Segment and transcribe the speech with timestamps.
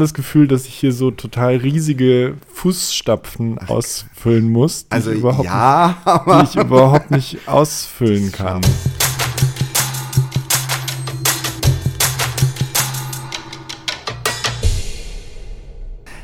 [0.00, 5.44] das Gefühl, dass ich hier so total riesige Fußstapfen ausfüllen muss, die, Also ich, überhaupt
[5.44, 8.62] ja, nicht, die ich überhaupt nicht ausfüllen kann.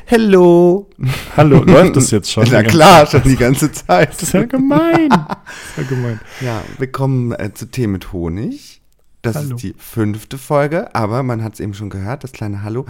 [0.09, 0.89] Hallo.
[1.35, 2.47] Hallo, läuft das jetzt schon?
[2.49, 4.13] Na klar, schon die ganze Zeit.
[4.13, 5.09] Das ist ja gemein.
[5.09, 6.19] Das ist ja gemein.
[6.41, 8.81] Ja, willkommen äh, zu Tee mit Honig.
[9.21, 9.55] Das Hallo.
[9.55, 12.85] ist die fünfte Folge, aber man hat es eben schon gehört, das kleine Hallo.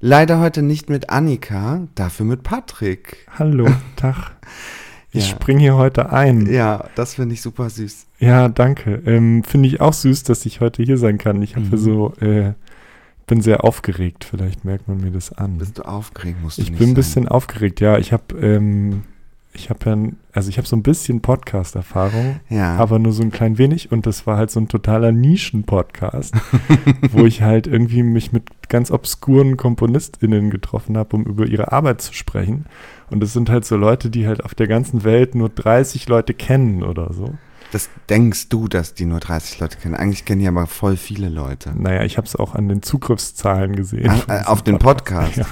[0.00, 3.26] Leider heute nicht mit Annika, dafür mit Patrick.
[3.38, 3.66] Hallo,
[3.96, 4.32] Tag.
[5.10, 5.36] Ich Ja.
[5.36, 6.46] spring hier heute ein.
[6.52, 8.06] Ja, das finde ich super süß.
[8.18, 9.02] Ja, danke.
[9.06, 11.40] Ähm, Finde ich auch süß, dass ich heute hier sein kann.
[11.42, 11.76] Ich habe Mhm.
[11.78, 12.52] so, äh,
[13.26, 14.24] bin sehr aufgeregt.
[14.24, 15.56] Vielleicht merkt man mir das an.
[15.58, 16.94] Bist du aufgeregt, musst du Ich bin ein sein.
[16.94, 17.80] bisschen aufgeregt.
[17.80, 19.02] Ja, ich habe, ähm,
[19.54, 23.22] ich habe ja, ein- also ich habe so ein bisschen Podcast-Erfahrung, Ja, aber nur so
[23.22, 23.90] ein klein wenig.
[23.90, 26.34] Und das war halt so ein totaler Nischen-Podcast,
[27.10, 32.00] wo ich halt irgendwie mich mit ganz obskuren KomponistInnen getroffen habe, um über ihre Arbeit
[32.02, 32.66] zu sprechen.
[33.10, 36.34] Und das sind halt so Leute, die halt auf der ganzen Welt nur 30 Leute
[36.34, 37.34] kennen oder so.
[37.72, 39.94] das denkst du, dass die nur 30 Leute kennen.
[39.94, 41.72] Eigentlich kennen die aber voll viele Leute.
[41.76, 44.10] Naja, ich habe es auch an den Zugriffszahlen gesehen.
[44.28, 45.36] Ah, äh, auf den Podcast.
[45.38, 45.46] Ja.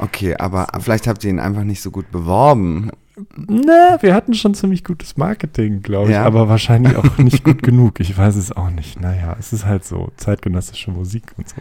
[0.00, 2.90] Okay, aber vielleicht habt ihr ihn einfach nicht so gut beworben.
[3.36, 6.24] Na, wir hatten schon ziemlich gutes Marketing, glaube ich, Ja.
[6.24, 8.00] aber wahrscheinlich auch nicht gut genug.
[8.00, 9.00] Ich weiß es auch nicht.
[9.00, 11.56] Naja, es ist halt so zeitgenössische Musik und so.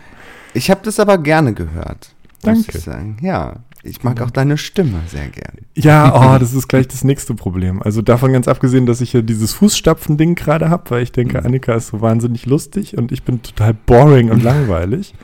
[0.53, 2.13] Ich habe das aber gerne gehört.
[2.43, 2.79] Danke.
[3.21, 3.57] Ja,
[3.87, 5.59] ich mag auch deine Stimme sehr gerne.
[5.75, 7.81] Ja, oh, das ist gleich das nächste Problem.
[7.81, 11.45] Also davon ganz abgesehen, dass ich ja dieses Fußstapfen-Ding gerade habe, weil ich denke, Mhm.
[11.45, 15.13] Annika ist so wahnsinnig lustig und ich bin total boring und langweilig.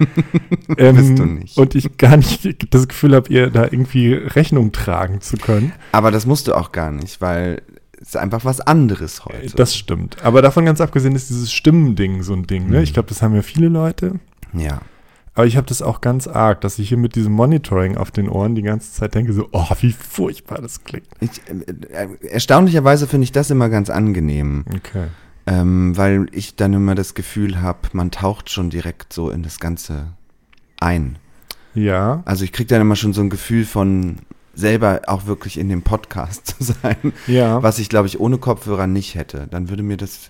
[0.78, 1.58] Ähm, Bist du nicht.
[1.58, 5.72] Und ich gar nicht das Gefühl habe, ihr da irgendwie Rechnung tragen zu können.
[5.92, 7.62] Aber das musst du auch gar nicht, weil
[8.02, 9.56] es ist einfach was anderes heute.
[9.56, 10.18] Das stimmt.
[10.24, 12.70] Aber davon ganz abgesehen ist dieses Stimmending so ein Ding.
[12.70, 12.78] Ne?
[12.78, 12.84] Mhm.
[12.84, 14.20] Ich glaube, das haben ja viele Leute.
[14.54, 14.80] ja.
[15.36, 18.30] Aber ich habe das auch ganz arg, dass ich hier mit diesem Monitoring auf den
[18.30, 21.08] Ohren die ganze Zeit denke, so, oh, wie furchtbar das klingt.
[21.22, 25.08] Ich, äh, äh, erstaunlicherweise finde ich das immer ganz angenehm, Okay.
[25.48, 29.60] ähm, weil ich dann immer das Gefühl habe, man taucht schon direkt so in das
[29.60, 30.14] Ganze
[30.80, 31.18] ein.
[31.74, 32.22] Ja.
[32.26, 34.18] Also ich kriege dann immer schon so ein Gefühl von
[34.54, 37.64] selber auch wirklich in dem Podcast zu sein, Ja.
[37.64, 39.48] was ich glaube ich ohne Kopfhörer nicht hätte.
[39.50, 40.30] Dann würde mir das,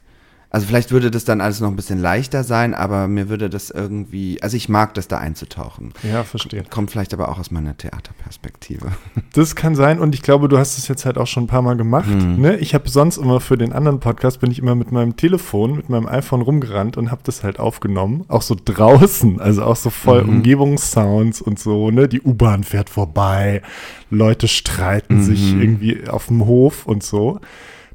[0.53, 3.71] also vielleicht würde das dann alles noch ein bisschen leichter sein, aber mir würde das
[3.71, 5.93] irgendwie, also ich mag das da einzutauchen.
[6.03, 6.63] Ja, verstehe.
[6.69, 8.91] Kommt vielleicht aber auch aus meiner Theaterperspektive.
[9.33, 11.63] Das kann sein und ich glaube, du hast es jetzt halt auch schon ein paar
[11.63, 12.07] Mal gemacht.
[12.07, 12.39] Mhm.
[12.39, 12.57] Ne?
[12.57, 15.89] Ich habe sonst immer für den anderen Podcast, bin ich immer mit meinem Telefon, mit
[15.89, 18.23] meinem iPhone rumgerannt und habe das halt aufgenommen.
[18.27, 20.29] Auch so draußen, also auch so voll Mhm.
[20.29, 21.89] Umgebungssounds und so.
[21.89, 22.07] Ne?
[22.07, 23.63] Die U-Bahn fährt vorbei,
[24.11, 25.23] Leute streiten Mhm.
[25.23, 27.39] sich irgendwie auf dem Hof und so.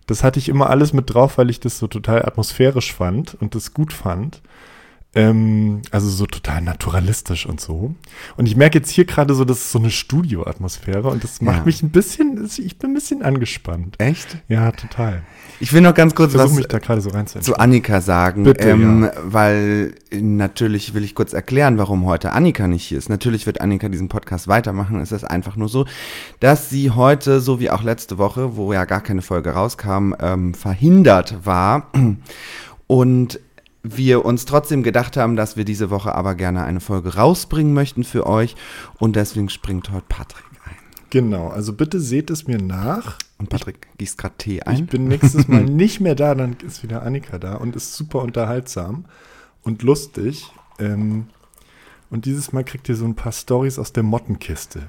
[0.08, 3.54] Das hatte ich immer alles mit drauf, weil ich das so total atmosphärisch fand und
[3.54, 4.40] das gut fand.
[5.14, 7.94] Ähm, also so total naturalistisch und so.
[8.36, 11.58] Und ich merke jetzt hier gerade so, das ist so eine Studioatmosphäre und das macht
[11.58, 11.64] Ja.
[11.64, 13.94] mich ein bisschen, ich bin ein bisschen angespannt.
[13.98, 14.36] Echt?
[14.48, 15.22] Ja, total.
[15.60, 17.10] Ich will noch ganz kurz was mich da gerade so
[17.40, 17.56] zu.
[17.56, 19.12] Annika sagen, Bitte, ähm, ja.
[19.24, 23.08] weil natürlich will ich kurz erklären, warum heute Annika nicht hier ist.
[23.08, 25.00] Natürlich wird Annika diesen Podcast weitermachen.
[25.00, 25.86] Es ist einfach nur so,
[26.38, 30.52] dass sie heute, so wie auch letzte Woche, wo ja gar keine Folge rauskam, ähm,
[30.54, 31.90] verhindert war.
[32.86, 33.40] Und
[33.82, 38.04] wir uns trotzdem gedacht haben, dass wir diese Woche aber gerne eine Folge rausbringen möchten
[38.04, 38.56] für euch.
[38.98, 40.76] Und deswegen springt heute Patrick ein.
[41.10, 43.18] Genau, also bitte seht es mir nach.
[43.38, 44.86] Und Patrick gießt gerade Tee Ich ein.
[44.86, 49.04] bin nächstes Mal nicht mehr da, dann ist wieder Annika da und ist super unterhaltsam
[49.62, 50.50] und lustig.
[50.78, 51.28] Ähm,
[52.10, 54.88] und dieses Mal kriegt ihr so ein paar Stories aus der Mottenkiste.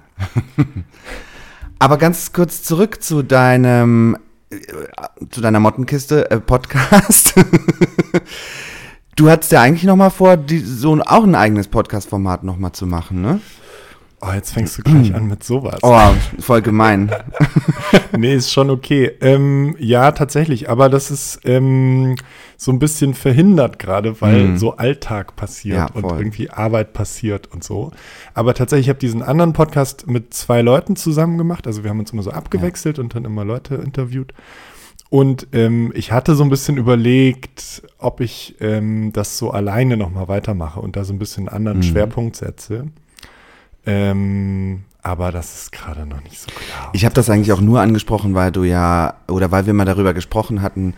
[1.80, 4.18] Aber ganz kurz zurück zu deinem,
[4.50, 4.58] äh,
[5.30, 7.36] zu deiner Mottenkiste äh, Podcast.
[9.20, 12.58] du hattest ja eigentlich noch mal vor, die, so ein, auch ein eigenes Podcast-Format noch
[12.58, 13.42] mal zu machen, ne?
[14.22, 15.80] Oh, jetzt fängst du gleich an mit sowas.
[15.82, 16.00] Oh,
[16.40, 17.12] voll gemein.
[18.18, 19.12] Nee, ist schon okay.
[19.22, 22.16] Ähm, ja, tatsächlich, aber das ist ähm,
[22.58, 24.58] so ein bisschen verhindert gerade, weil Mhm.
[24.58, 27.92] so Alltag passiert Ja, und irgendwie Arbeit passiert und so.
[28.34, 31.66] Aber tatsächlich, ich habe diesen anderen Podcast mit zwei Leuten zusammen gemacht.
[31.66, 34.34] Also wir haben uns immer so abgewechselt und dann immer Leute interviewt.
[35.10, 40.28] Und ähm, ich hatte so ein bisschen überlegt, ob ich ähm, das so alleine nochmal
[40.28, 41.84] weitermache und da so ein bisschen einen anderen Mhm.
[41.84, 42.86] Schwerpunkt setze.
[43.86, 46.90] Ähm, aber das ist gerade noch nicht so klar.
[46.94, 50.14] Ich habe das eigentlich auch nur angesprochen, weil du ja, oder weil wir mal darüber
[50.14, 50.94] gesprochen hatten,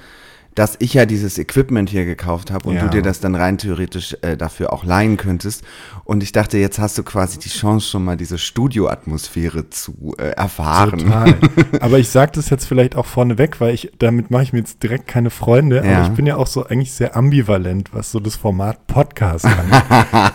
[0.55, 2.81] dass ich ja dieses Equipment hier gekauft habe und Ja.
[2.83, 5.63] du dir das dann rein theoretisch äh, dafür auch leihen könntest.
[6.03, 10.31] Und ich dachte, jetzt hast du quasi die Chance, schon mal diese Studioatmosphäre zu äh,
[10.31, 10.99] erfahren.
[10.99, 11.35] Total.
[11.79, 14.83] Aber ich sage das jetzt vielleicht auch vorneweg, weil ich, damit mache ich mir jetzt
[14.83, 15.83] direkt keine Freunde.
[15.85, 15.99] Ja.
[15.99, 19.83] Aber ich bin ja auch so eigentlich sehr ambivalent, was so das Format Podcast angeht.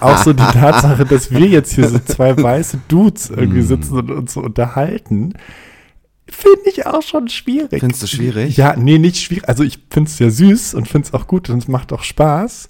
[0.00, 3.66] auch so die Tatsache, dass wir jetzt hier so zwei weiße Dudes irgendwie Mm.
[3.66, 5.32] sitzen und uns so unterhalten,
[6.31, 7.81] finde ich auch schon schwierig.
[7.81, 8.56] Findest du schwierig?
[8.56, 9.49] Ja, nee, nicht schwierig.
[9.49, 12.02] Also ich finde es ja süß und finde es auch gut und es macht auch
[12.02, 12.69] Spaß.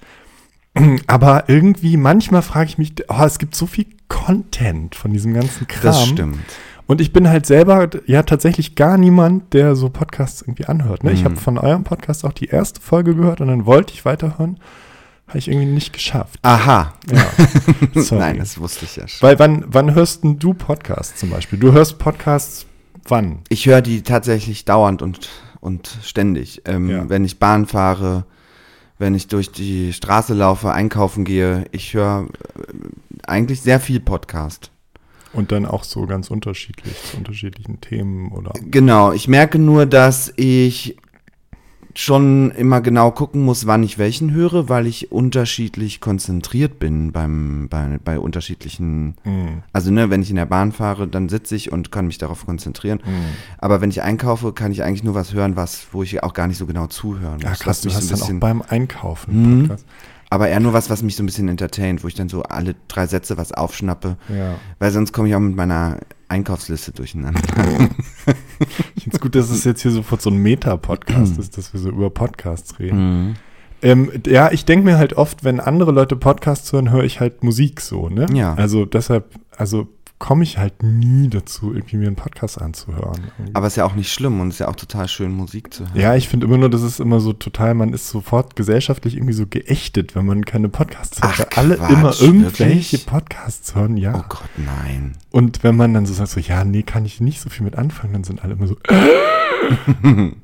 [1.06, 5.66] Aber irgendwie, manchmal frage ich mich, oh, es gibt so viel Content von diesem ganzen
[5.66, 5.82] Kram.
[5.82, 6.38] Das stimmt.
[6.86, 11.02] Und ich bin halt selber ja tatsächlich gar niemand, der so Podcasts irgendwie anhört.
[11.02, 11.10] Ne?
[11.12, 11.24] Ich Mhm.
[11.24, 14.60] habe von eurem Podcast auch die erste Folge gehört und dann wollte ich weiterhören.
[15.26, 16.38] Habe ich irgendwie nicht geschafft.
[16.42, 16.92] Aha.
[17.10, 17.26] Ja.
[18.16, 19.26] Nein, das wusste ich ja schon.
[19.26, 21.58] Weil wann, wann hörst denn du Podcasts zum Beispiel?
[21.58, 22.66] Du hörst Podcasts
[23.10, 23.40] wann?
[23.48, 25.28] Ich höre die tatsächlich dauernd und,
[25.60, 26.62] und ständig.
[26.64, 27.08] Ähm, Ja.
[27.08, 28.24] Wenn ich Bahn fahre,
[28.98, 31.66] wenn ich durch die Straße laufe, einkaufen gehe.
[31.72, 34.70] Ich höre äh, eigentlich sehr viel Podcast.
[35.32, 38.52] Und dann auch so ganz unterschiedlich, zu unterschiedlichen Themen oder.
[38.70, 40.96] Genau, ich merke nur, dass ich
[41.98, 47.68] schon immer genau gucken muss, wann ich welchen höre, weil ich unterschiedlich konzentriert bin beim,
[47.70, 49.62] bei, bei unterschiedlichen, Mhm.
[49.72, 52.44] also ne, wenn ich in der Bahn fahre, dann sitze ich und kann mich darauf
[52.44, 53.00] konzentrieren.
[53.04, 53.10] Mhm.
[53.58, 56.46] Aber wenn ich einkaufe, kann ich eigentlich nur was hören, was, wo ich auch gar
[56.48, 57.60] nicht so genau zuhören Ja, muss.
[57.60, 59.70] krass, was du mich hast so dann ein auch bisschen, beim Einkaufen Mhm.
[60.28, 62.74] aber eher nur was, was mich so ein bisschen entertaint, wo ich dann so alle
[62.88, 64.56] drei Sätze was aufschnappe, Ja.
[64.78, 65.98] weil sonst komme ich auch mit meiner
[66.28, 67.40] Einkaufsliste durcheinander.
[68.96, 71.80] Ich finde es gut, dass es jetzt hier sofort so ein Meta-Podcast ist, dass wir
[71.80, 72.98] so über Podcasts reden.
[73.28, 73.34] Mhm.
[73.82, 77.44] Ähm, ja, ich denke mir halt oft, wenn andere Leute Podcasts hören, höre ich halt
[77.44, 78.26] Musik so, ne?
[78.32, 78.54] Ja.
[78.54, 79.88] Also deshalb, also
[80.18, 83.30] komme ich halt nie dazu, irgendwie mir einen Podcast anzuhören.
[83.52, 86.00] Aber ist ja auch nicht schlimm und ist ja auch total schön, Musik zu hören.
[86.00, 89.34] ja, ich finde immer nur, das ist immer so total, man ist sofort gesellschaftlich irgendwie
[89.34, 91.34] so geächtet, wenn man keine Podcasts hört.
[91.34, 93.06] Ach, weil alle Quatsch, immer irgendwelche wirklich?
[93.06, 94.14] Podcasts hören, ja.
[94.16, 95.16] Oh Gott, nein.
[95.30, 97.76] Und wenn man dann so sagt, so, ja, nee, kann ich nicht so viel mit
[97.76, 98.76] anfangen, dann sind alle immer so,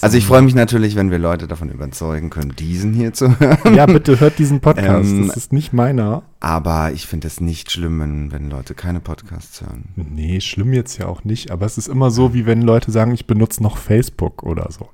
[0.00, 3.74] Also ich freue mich natürlich, wenn wir Leute davon überzeugen können, diesen hier zu hören.
[3.74, 6.22] ja, bitte hört diesen Podcast, Ähm, das ist nicht meiner.
[6.40, 9.86] Aber ich finde es nicht schlimm, wenn, wenn Leute keine Podcasts hören.
[9.96, 13.12] Nee, schlimm jetzt ja auch nicht, aber es ist immer so, wie wenn Leute sagen,
[13.12, 14.88] ich benutze noch Facebook oder so.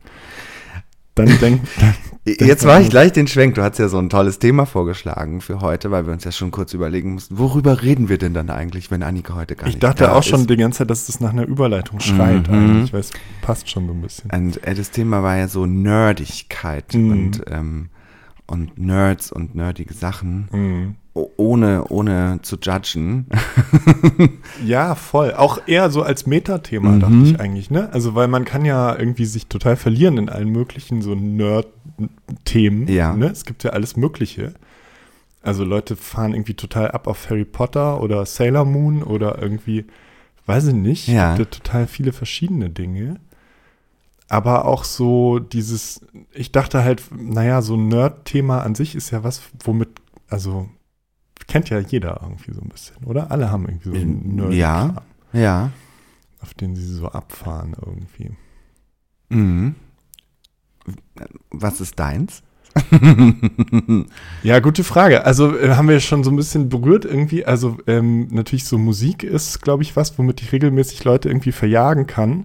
[1.15, 1.67] Dann denkt,
[2.25, 3.55] Jetzt war ich gleich den Schwenk.
[3.55, 6.51] Du hast ja so ein tolles Thema vorgeschlagen für heute, weil wir uns ja schon
[6.51, 9.83] kurz überlegen mussten, worüber reden wir denn dann eigentlich, wenn Annika heute gar ich nicht
[9.83, 10.51] dachte da auch schon ist?
[10.51, 12.55] die ganze Zeit, dass es nach einer Überleitung schreit Mhm.
[12.55, 13.11] eigentlich, weil es
[13.41, 14.31] passt schon so ein bisschen.
[14.31, 17.11] Und äh, das Thema war ja so Nerdigkeit Mhm.
[17.11, 17.89] und, ähm,
[18.47, 20.95] und Nerds und nerdige Sachen, Mhm.
[21.15, 23.27] Ohne, ohne zu judgen.
[24.65, 25.33] Ja, voll.
[25.35, 27.01] Auch eher so als Metathema, Mhm.
[27.01, 27.89] dachte ich eigentlich, ne?
[27.93, 32.87] Also, weil man kann ja irgendwie sich total verlieren in allen möglichen so Nerd-Themen.
[32.89, 33.15] Ja.
[33.15, 33.27] Ne?
[33.27, 34.53] Es gibt ja alles Mögliche.
[35.43, 39.87] Also Leute fahren irgendwie total ab auf Harry Potter oder Sailor Moon oder irgendwie,
[40.47, 41.35] weiß ich nicht, Ja.
[41.37, 43.17] gibt ja total viele verschiedene Dinge.
[44.29, 46.03] Aber auch so dieses,
[46.33, 49.89] ich dachte halt, naja, so ein Nerd-Thema an sich ist ja was, womit,
[50.29, 50.69] also
[51.50, 53.31] kennt ja jeder irgendwie so ein bisschen, oder?
[53.31, 54.94] Alle haben irgendwie so einen Nerd, Ja.
[55.32, 55.70] Ja.
[56.41, 58.31] auf den sie so abfahren irgendwie.
[59.29, 59.75] Mhm.
[61.50, 62.43] Was ist deins?
[64.43, 65.25] Ja, gute Frage.
[65.26, 67.44] Also äh, haben wir schon so ein bisschen berührt irgendwie.
[67.44, 72.06] Also ähm, natürlich so Musik ist, glaube ich, was, womit ich regelmäßig Leute irgendwie verjagen
[72.06, 72.44] kann.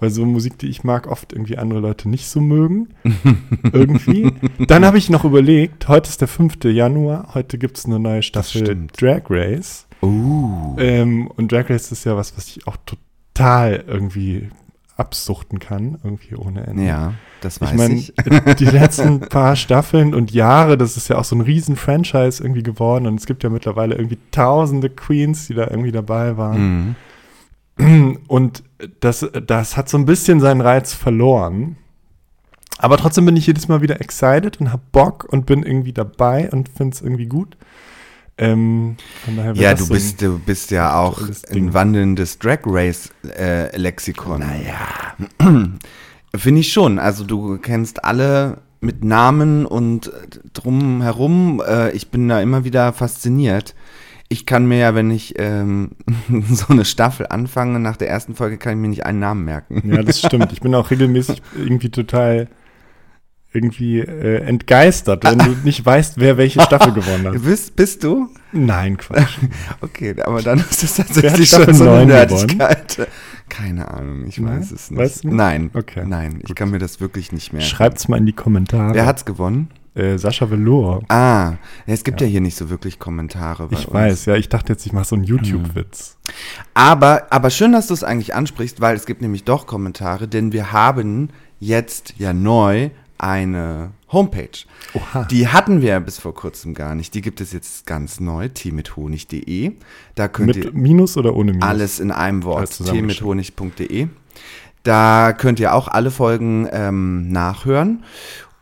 [0.00, 2.88] Weil so Musik, die ich mag, oft irgendwie andere Leute nicht so mögen.
[3.72, 4.32] irgendwie.
[4.58, 6.64] Dann habe ich noch überlegt, heute ist der 5.
[6.64, 8.86] Januar, heute gibt es eine neue Staffel.
[8.96, 9.86] Drag Race.
[10.02, 10.76] Uh.
[10.78, 14.48] Ähm, und Drag Race ist ja was, was ich auch total irgendwie
[14.98, 16.84] absuchten kann, irgendwie ohne Ende.
[16.84, 18.12] Ja, das weiß Ich meine, ich.
[18.56, 22.64] die letzten paar Staffeln und Jahre, das ist ja auch so ein riesen Franchise irgendwie
[22.64, 26.60] geworden und es gibt ja mittlerweile irgendwie tausende Queens, die da irgendwie dabei waren.
[26.60, 26.96] Mhm.
[28.28, 28.62] Und
[29.00, 31.76] das, das hat so ein bisschen seinen Reiz verloren.
[32.78, 36.48] Aber trotzdem bin ich jedes Mal wieder excited und hab Bock und bin irgendwie dabei
[36.50, 37.56] und finde es irgendwie gut.
[38.38, 41.20] Ähm, von daher wär Ja, du so bist, du bist ja auch
[41.50, 44.40] ein wandelndes Drag Race äh, Lexikon.
[44.40, 45.16] Naja.
[46.36, 47.00] Finde ich schon.
[47.00, 50.12] Also du kennst alle mit Namen und
[50.52, 51.60] drumherum.
[51.66, 53.74] Äh, ich bin da immer wieder fasziniert.
[54.30, 55.92] Ich kann mir ja, wenn ich ähm,
[56.50, 59.82] so eine Staffel anfange, nach der ersten Folge kann ich mir nicht einen Namen merken.
[59.90, 60.52] Ja, das stimmt.
[60.52, 62.48] Ich bin auch regelmäßig irgendwie total
[63.50, 67.42] irgendwie äh, entgeistert, wenn du nicht weißt, wer welche Staffel gewonnen hat.
[67.42, 68.28] Bist, bist du?
[68.52, 69.38] Nein, Quatsch.
[69.80, 72.04] Okay, aber dann ist das hat tatsächlich schon so eine?
[72.06, 73.08] Nerdigkeit.
[73.48, 74.60] Keine Ahnung, ich Nein?
[74.60, 75.00] weiß es nicht.
[75.00, 75.36] Weißt du nicht?
[75.38, 76.56] Nein, Okay, nein, ich gut.
[76.56, 77.62] kann mir das wirklich nicht mehr.
[77.62, 78.92] Schreibt's mal in die Kommentare.
[78.94, 79.70] Wer hat's gewonnen?
[79.94, 81.02] Äh, Sascha Velour.
[81.08, 82.26] Ah, ja, es gibt ja.
[82.26, 83.68] hier nicht so wirklich Kommentare.
[83.70, 83.94] Ich uns.
[83.94, 86.16] weiß, ja, ich dachte jetzt, ich mache so einen YouTube-Witz.
[86.74, 90.52] Aber, aber schön, dass du es eigentlich ansprichst, weil es gibt nämlich doch Kommentare, denn
[90.52, 94.64] wir haben jetzt ja neu eine Homepage.
[94.94, 95.24] Oha.
[95.24, 97.14] Die hatten wir bis vor kurzem gar nicht.
[97.14, 99.72] Die gibt es jetzt ganz neu, teemithonig.de.
[100.14, 101.68] Da könnt ihr Mit Minus oder ohne Minus?
[101.68, 104.08] alles in einem Wort, teemithonig.de.
[104.84, 108.04] Da könnt ihr auch alle Folgen ähm, nachhören.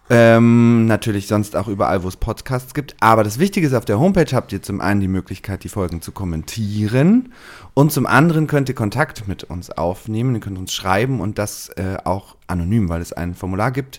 [0.08, 2.94] Ähm, natürlich sonst auch überall, wo es Podcasts gibt.
[3.00, 6.00] Aber das Wichtige ist, auf der Homepage habt ihr zum einen die Möglichkeit, die Folgen
[6.00, 7.32] zu kommentieren.
[7.74, 10.34] Und zum anderen könnt ihr Kontakt mit uns aufnehmen.
[10.34, 13.98] Ihr könnt uns schreiben und das äh, auch anonym, weil es ein Formular gibt,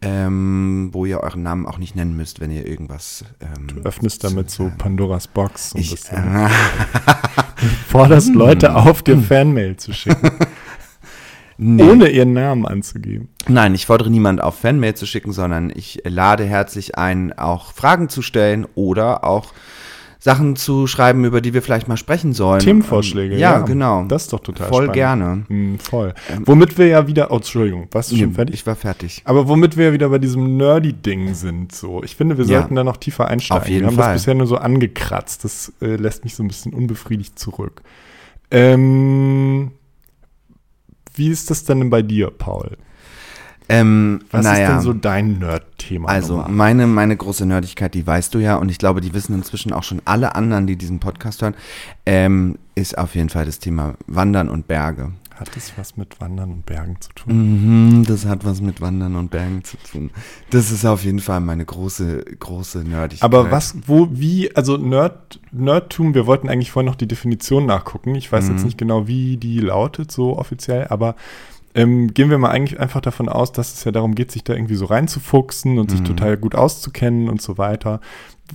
[0.00, 4.24] ähm, wo ihr euren Namen auch nicht nennen müsst, wenn ihr irgendwas ähm, Du öffnest
[4.24, 4.72] damit so.
[4.78, 6.46] Pandoras Box ein Ich, bisschen.
[6.46, 6.48] äh,
[7.88, 10.30] Forderst Leute auf, dir Fanmail zu schicken,
[11.62, 11.82] nee.
[11.82, 13.28] ohne ihren Namen anzugeben.
[13.48, 18.08] Nein, ich fordere niemand auf, Fanmail zu schicken, sondern ich lade herzlich ein, auch Fragen
[18.08, 19.52] zu stellen oder auch
[20.18, 22.60] Sachen zu schreiben, über die wir vielleicht mal sprechen sollen.
[22.60, 23.34] Themenvorschläge.
[23.34, 24.04] Ähm, Ja, genau.
[24.04, 24.94] Das ist doch total Voll spannend.
[24.94, 25.44] gerne.
[25.48, 26.14] Hm, voll.
[26.44, 28.54] womit wir ja wieder, oh, Entschuldigung, warst du schon Nee, fertig?
[28.54, 29.22] Ich war fertig.
[29.24, 32.04] Aber womit wir ja wieder bei diesem Nerdy-Ding sind, so.
[32.04, 32.60] Ich finde, wir Ja.
[32.60, 33.62] sollten da noch tiefer einsteigen.
[33.62, 34.12] Auf jeden wir haben Fall.
[34.12, 35.42] das bisher nur so angekratzt.
[35.42, 37.82] Das äh, lässt mich so ein bisschen unbefriedigt zurück.
[38.52, 39.72] Ähm,
[41.14, 42.76] wie ist das denn bei dir, Paul?
[43.68, 46.08] Ähm, Was naja, ist denn so dein Nerd-Thema?
[46.08, 49.72] also meine, meine große Nerdigkeit, die weißt du ja und ich glaube, die wissen inzwischen
[49.72, 51.54] auch schon alle anderen, die diesen Podcast hören,
[52.04, 55.12] ähm, ist auf jeden Fall das Thema Wandern und Berge.
[55.48, 57.32] Hat das was mit Wandern und Bergen zu tun?
[57.98, 60.10] Mhm, das hat was mit Wandern und Bergen zu tun.
[60.50, 63.24] Das ist auf jeden Fall meine große, große Nerdigkeit.
[63.24, 68.14] Aber was, wo, wie, also Nerd, Nerdtum, wir wollten eigentlich vorhin noch die Definition nachgucken.
[68.14, 68.50] Ich weiß Mhm.
[68.52, 71.16] jetzt nicht genau, wie die lautet, so offiziell, aber
[71.74, 74.52] ähm, gehen wir mal eigentlich einfach davon aus, dass es ja darum geht, sich da
[74.54, 76.04] irgendwie so reinzufuchsen und sich Mhm.
[76.04, 78.00] total gut auszukennen und so weiter.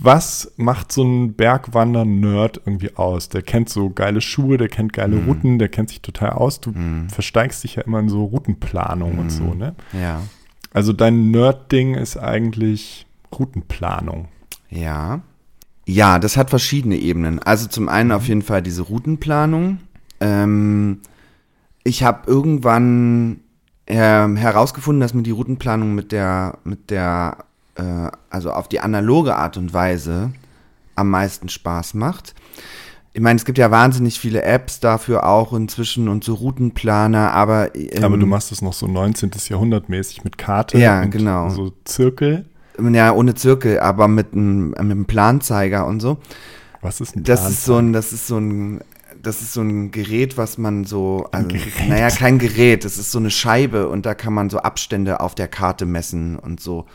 [0.00, 3.28] Was macht so ein Bergwander-Nerd irgendwie aus?
[3.30, 5.24] Der kennt so geile Schuhe, der kennt geile Mhm.
[5.24, 6.60] Routen, der kennt sich total aus.
[6.60, 7.08] Du Mhm.
[7.10, 9.58] versteigst dich ja immer in so Routenplanung und so, Mhm.
[9.58, 9.74] ne?
[9.92, 10.22] Ja,
[10.72, 13.06] Also dein Nerd-Ding ist eigentlich
[13.36, 14.28] Routenplanung.
[14.70, 15.20] ja.
[15.90, 17.38] Ja, das hat verschiedene Ebenen.
[17.38, 19.78] Also zum einen auf jeden Fall diese Routenplanung.
[20.20, 20.98] Ähm,
[21.88, 23.40] ich habe irgendwann
[23.86, 27.38] ähm, herausgefunden, dass mir die Routenplanung mit der, mit der,
[27.76, 30.32] äh, also auf die analoge Art und Weise
[30.94, 32.34] am meisten Spaß macht.
[33.14, 37.74] Ich meine, es gibt ja wahnsinnig viele Apps dafür auch inzwischen und so Routenplaner, aber
[37.74, 39.30] ähm, Aber du machst es noch so 19.
[39.48, 41.48] Jahrhundert mäßig mit Karte Ja, und genau.
[41.48, 42.44] so Zirkel.
[42.92, 46.18] ja ohne Zirkel, aber mit einem mit einem Planzeiger und so.
[46.80, 47.88] Was ist ein Das ist so Planzeiger?
[47.88, 48.80] ein, das ist so ein,
[49.28, 51.50] das ist so ein Gerät, was man so, also,
[51.86, 55.34] naja, kein Gerät, das ist so eine Scheibe und da kann man so Abstände auf
[55.34, 56.86] der Karte messen und so.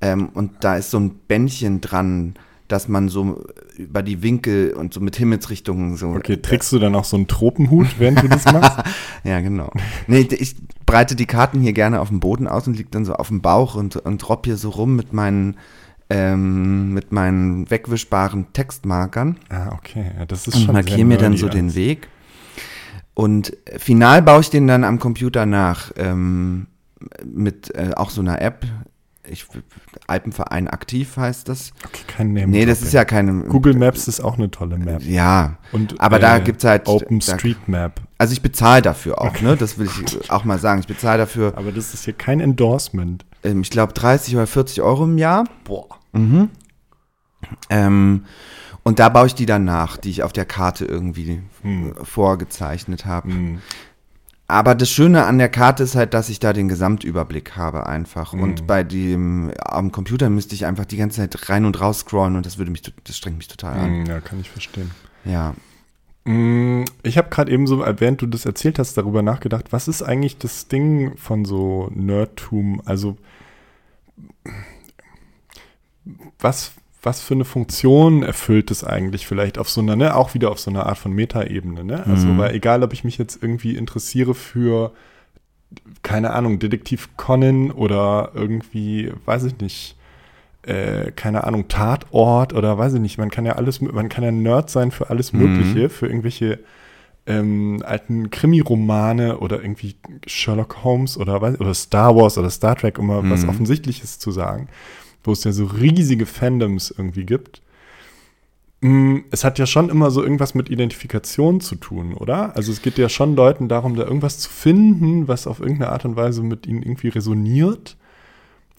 [0.00, 2.34] Ähm, und da ist so ein Bändchen dran,
[2.68, 3.44] dass man so
[3.76, 6.08] über die Winkel und so mit Himmelsrichtungen so.
[6.08, 8.78] Okay, trägst du dann auch so einen Tropenhut, während du das machst?
[9.24, 9.70] Ja, genau.
[10.06, 10.56] Nee, ich
[10.86, 13.42] breite die Karten hier gerne auf dem Boden aus und liege dann so auf dem
[13.42, 15.56] Bauch und, und robb hier so rum mit meinen,
[16.10, 19.36] ähm, mit meinen wegwischbaren Textmarkern.
[19.50, 20.12] ah, okay.
[20.26, 21.76] Das ist und schon markiere sehr mir dann so den alles.
[21.76, 22.08] Weg.
[23.14, 26.68] Und final baue ich den dann am Computer nach ähm,
[27.24, 28.64] mit äh, auch so einer App.
[29.30, 29.46] Ich,
[30.06, 31.72] Alpenverein aktiv heißt das.
[31.84, 32.46] Okay, kein Name.
[32.46, 33.42] Nee, das ist ja keine.
[33.44, 35.02] Google Maps ist auch eine tolle Map.
[35.02, 36.86] Ja, Und, aber da äh, gibt's halt.
[36.86, 38.00] Da, OpenStreetMap.
[38.16, 39.56] also ich bezahle dafür auch, ne?
[39.56, 40.80] Das will ich auch mal sagen.
[40.80, 43.26] Ich bezahle dafür, Aber das ist hier kein Endorsement.
[43.44, 45.44] Ähm, ich glaube, 30 oder 40 Euro im Jahr.
[45.64, 45.86] Boah.
[46.12, 46.50] Mhm.
[47.70, 48.24] Ähm,
[48.82, 51.92] und da baue ich die dann nach, die ich auf der Karte irgendwie Hm.
[51.92, 53.28] äh, vorgezeichnet habe.
[53.28, 53.58] Hm.
[54.50, 58.32] Aber das Schöne an der Karte ist halt, dass ich da den Gesamtüberblick habe einfach.
[58.32, 58.42] Mhm.
[58.42, 62.34] Und bei dem am Computer müsste ich einfach die ganze Zeit rein und raus scrollen
[62.34, 63.90] und das würde mich, das strengt mich total an.
[63.90, 64.90] Hm, Ja, kann ich verstehen.
[65.26, 65.52] Ja.
[66.24, 70.02] Mm, Ich habe gerade eben so, während du das erzählt hast, darüber nachgedacht, was ist
[70.02, 72.82] eigentlich das Ding von so Nerdtum?
[72.84, 73.16] Also,
[76.38, 76.72] was,
[77.02, 80.58] was für eine Funktion erfüllt es eigentlich vielleicht auf so einer, ne, auch wieder auf
[80.58, 82.06] so einer Art von Metaebene, ne?
[82.06, 82.38] Also, Mhm.
[82.38, 84.92] weil egal, ob ich mich jetzt irgendwie interessiere für,
[86.02, 89.96] keine Ahnung, Detektiv Conan oder irgendwie, weiß ich nicht,
[90.68, 94.30] äh, keine Ahnung, Tatort oder weiß ich nicht, man kann ja alles, man kann ja
[94.30, 95.40] Nerd sein für alles Mhm.
[95.40, 96.60] Mögliche, für irgendwelche
[97.26, 99.96] ähm, alten Krimi-Romane oder irgendwie
[100.26, 103.50] Sherlock Holmes oder, weiß- oder Star Wars oder Star Trek, um mal was Mhm.
[103.50, 104.68] Offensichtliches zu sagen,
[105.24, 107.60] wo es ja so riesige Fandoms irgendwie gibt.
[108.80, 112.54] Mm, Es hat ja schon immer so irgendwas mit Identifikation zu tun, oder?
[112.56, 116.04] Also es geht ja schon Leuten darum, da irgendwas zu finden, was auf irgendeine Art
[116.04, 117.96] und Weise mit ihnen irgendwie resoniert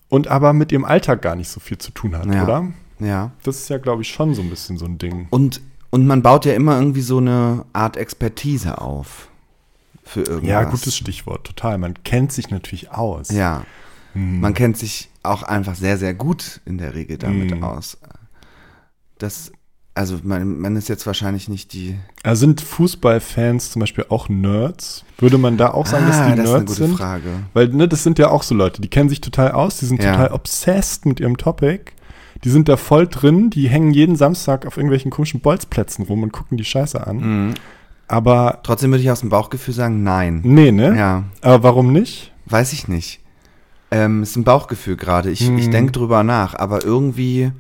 [0.10, 2.44] und aber mit ihrem Alltag gar nicht so viel zu tun hat, Ja.
[2.44, 2.68] oder?
[3.00, 3.32] Ja.
[3.44, 5.28] Das ist ja, glaube ich, schon so ein bisschen so ein Ding.
[5.30, 9.30] Und, und man baut ja immer irgendwie so eine Art Expertise auf.
[10.04, 10.50] Für irgendwas.
[10.50, 11.78] Ja, gutes Stichwort, total.
[11.78, 13.30] Man kennt sich natürlich aus.
[13.30, 13.64] Ja.
[14.14, 14.42] Hm.
[14.42, 17.64] Man kennt sich auch einfach sehr, sehr gut in der Regel damit Mhm.
[17.64, 17.98] aus.
[19.20, 19.52] Das,
[20.00, 21.96] also man, man ist jetzt wahrscheinlich nicht die.
[22.24, 25.04] Also sind Fußballfans zum Beispiel auch Nerds?
[25.18, 26.98] Würde man da auch sagen, dass die Ah, das ist eine Nerds gute sind?
[26.98, 27.30] Frage.
[27.54, 30.02] Weil, ne, das sind ja auch so Leute, die kennen sich total aus, die sind
[30.02, 30.12] Ja.
[30.14, 31.92] total obsessed mit ihrem Topic.
[32.46, 36.32] Die sind da voll drin, die hängen jeden Samstag auf irgendwelchen komischen Bolzplätzen rum und
[36.32, 37.18] gucken die Scheiße an.
[37.18, 37.54] Mhm.
[38.08, 40.40] Aber, Trotzdem würde ich aus dem Bauchgefühl sagen, nein.
[40.44, 40.98] nee, ne?
[40.98, 42.32] Ja, Aber warum nicht?
[42.46, 43.20] weiß ich nicht.
[43.92, 45.30] Ähm, ist ein Bauchgefühl gerade.
[45.30, 45.72] Ich, ich Hm.
[45.72, 47.52] denke drüber nach, aber irgendwie.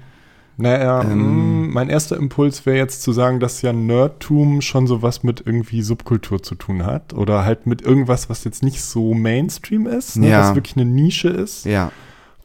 [0.61, 1.67] Naja, Ähm.
[1.67, 5.81] mh, mein erster Impuls wäre jetzt zu sagen, dass ja Nerdtum schon sowas mit irgendwie
[5.81, 7.13] Subkultur zu tun hat.
[7.13, 10.29] Oder halt mit irgendwas, was jetzt nicht so Mainstream ist, ne?
[10.29, 10.41] Ja.
[10.49, 11.65] was wirklich eine Nische ist.
[11.65, 11.91] Ja,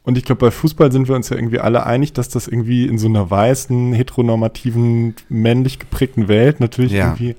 [0.03, 2.85] Und ich glaube, bei Fußball sind wir uns ja irgendwie alle einig, dass das irgendwie
[2.85, 7.07] in so einer weißen, heteronormativen, männlich geprägten Welt natürlich Ja.
[7.07, 7.35] irgendwie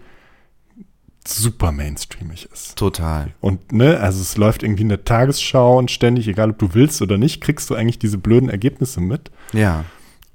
[1.26, 2.76] super mainstreamig ist.
[2.76, 3.30] total.
[3.40, 7.02] Und ne, also es läuft irgendwie in der Tagesschau und ständig, egal ob du willst
[7.02, 9.30] oder nicht, kriegst du eigentlich diese blöden Ergebnisse mit.
[9.52, 9.84] Ja.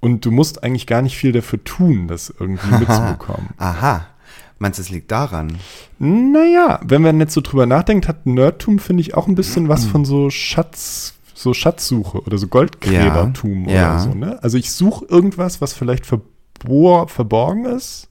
[0.01, 3.51] Und du musst eigentlich gar nicht viel dafür tun, das irgendwie mitzubekommen.
[3.58, 4.08] Aha.
[4.58, 5.58] Meinst du, es liegt daran?
[6.00, 9.86] Naja, wenn man jetzt so drüber nachdenkt, hat Nerdtum, finde ich, auch ein bisschen was
[9.86, 13.91] von so Schatz, so Schatzsuche oder so Goldgräbertum Ja, ja.
[13.93, 14.43] oder so, ne?
[14.43, 18.10] Also ich suche irgendwas, was vielleicht verbor verborgen ist.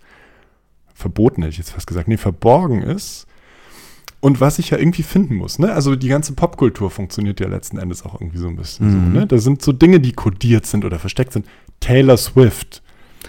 [0.94, 2.08] Verboten hätte ich jetzt fast gesagt.
[2.08, 3.26] Nee, verborgen ist.
[4.20, 5.72] Und was ich ja irgendwie finden muss, ne?
[5.72, 9.12] Also die ganze Popkultur funktioniert ja letzten Endes auch irgendwie so ein bisschen Mhm.
[9.14, 9.26] so, ne?
[9.26, 11.46] Da sind so Dinge, die kodiert sind oder versteckt sind.
[11.80, 12.82] Taylor Swift.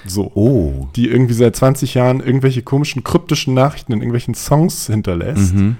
[0.05, 0.87] So Oh.
[0.95, 5.77] die irgendwie seit 20 Jahren irgendwelche komischen kryptischen Nachrichten in irgendwelchen Songs hinterlässt Mhm.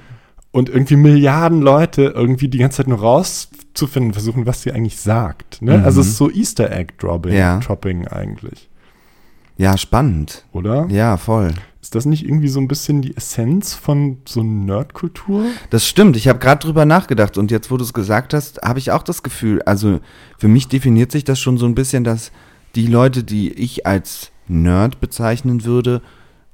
[0.51, 5.61] und irgendwie Milliarden Leute irgendwie die ganze Zeit nur rauszufinden versuchen, was sie eigentlich sagt.
[5.61, 5.77] Ne?
[5.79, 5.83] Mhm.
[5.85, 7.59] Also es ist so Easter Egg Dropping, Ja.
[7.59, 8.69] Dropping eigentlich,
[9.61, 10.43] Ja, spannend.
[10.53, 10.87] oder?
[10.89, 11.53] Ja, voll.
[11.81, 15.45] Ist das nicht irgendwie so ein bisschen die Essenz von so Nerdkultur?
[15.69, 16.15] Das stimmt.
[16.15, 19.03] Ich habe gerade drüber nachgedacht und jetzt, wo du es gesagt hast, habe ich auch
[19.03, 19.99] das Gefühl, also
[20.37, 22.31] für mich definiert sich das schon so ein bisschen, dass
[22.75, 26.01] die Leute, die ich als Nerd bezeichnen würde,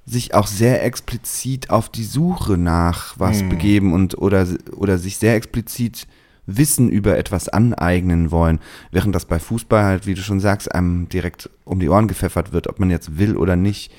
[0.06, 3.50] sich auch sehr explizit auf die Suche nach was Hm.
[3.50, 6.08] begeben und oder, oder sich sehr explizit
[6.48, 8.60] Wissen über etwas aneignen wollen,
[8.92, 12.54] während das bei Fußball halt, wie du schon sagst, einem direkt um die Ohren gepfeffert
[12.54, 13.92] wird, ob man jetzt will oder nicht.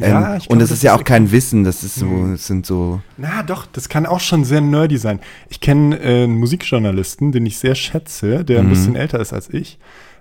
[0.00, 2.32] Ähm, ich und es das ist ja auch kein Wissen, das ist so, Hm.
[2.32, 5.20] es sind so, Na doch, das kann auch schon sehr nerdy sein.
[5.50, 8.70] Ich kenne äh, einen Musikjournalisten, den ich sehr schätze, der ein Mhm.
[8.70, 9.78] bisschen älter ist als ich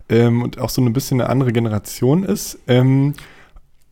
[0.10, 2.60] ähm, und auch so ein bisschen eine andere Generation ist.
[2.67, 3.13] Ähm,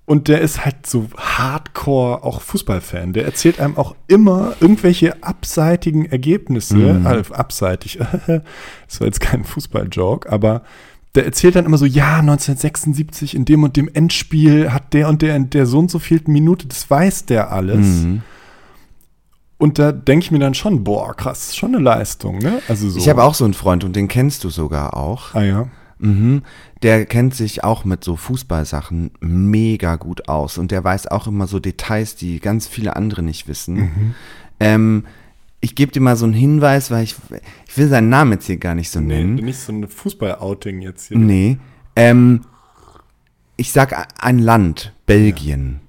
[0.10, 3.13] und der ist halt so hardcore auch Fußballfan.
[3.13, 6.78] Der erzählt einem auch immer irgendwelche abseitigen Ergebnisse.
[6.78, 7.06] Mhm.
[7.06, 8.00] Also abseitig.
[8.28, 10.63] das war jetzt kein Fußballjoke, aber
[11.13, 15.22] der erzählt dann immer so, ja, 1976 in dem und dem Endspiel hat der und
[15.22, 17.86] der in der so und so vielten Minute, das weiß der alles.
[17.86, 18.24] Mhm.
[19.60, 22.63] Und da denke ich mir dann schon, boah, krass, schon eine Leistung, ne?
[22.67, 22.98] Also so.
[22.98, 25.36] Ich habe auch so einen Freund und den kennst du sogar auch.
[25.36, 25.67] Ah ja.
[26.00, 26.44] Mhm.
[26.82, 31.46] Der kennt sich auch mit so Fußballsachen mega gut aus und der weiß auch immer
[31.48, 33.76] so Details, die ganz viele andere nicht wissen.
[33.76, 34.16] Mhm.
[34.62, 35.06] Ähm,
[35.62, 37.16] ich gebe dir mal so einen Hinweis, weil ich,
[37.68, 39.36] ich will seinen Namen jetzt hier gar nicht so Nee, nennen.
[39.36, 41.18] nicht so ein Fußball-Outing jetzt hier.
[41.18, 41.58] Nee.
[41.98, 42.46] Ähm,
[43.58, 45.82] ich sag ein Land, Belgien.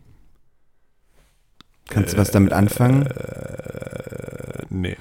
[1.88, 3.06] Kannst du was damit anfangen?
[3.06, 4.96] Äh, nee.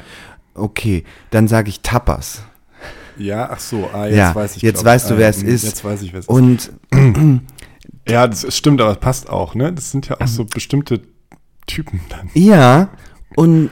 [0.53, 2.43] Okay, dann sage ich Tapas.
[3.19, 4.61] Ja, ach so, ah, jetzt Ja, weiß ich.
[4.61, 5.63] jetzt glaub weißt du, ah, wer es hm, ist.
[5.63, 6.29] Jetzt weiß ich, wer es ist.
[6.29, 6.71] Und
[8.07, 9.71] Ja, das stimmt, aber es passt auch, ne?
[9.71, 11.01] Das sind ja auch so bestimmte
[11.67, 12.29] Typen dann.
[12.33, 12.89] Ja,
[13.35, 13.69] und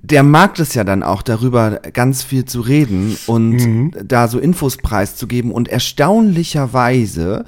[0.00, 3.90] der mag das ja dann auch, darüber ganz viel zu reden und Mhm.
[4.04, 5.50] da so Infos preiszugeben.
[5.50, 7.44] Und erstaunlicherweise,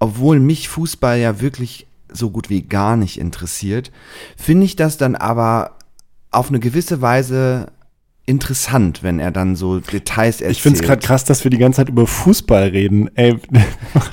[0.00, 3.92] obwohl mich Fußball ja wirklich so gut wie gar nicht interessiert,
[4.36, 5.72] finde ich das dann aber
[6.30, 7.66] auf eine gewisse Weise
[8.28, 10.50] interessant, wenn er dann so Details erzählt.
[10.52, 13.10] Ich finde es gerade krass, dass wir die ganze Zeit über Fußball reden.
[13.14, 13.36] Ey,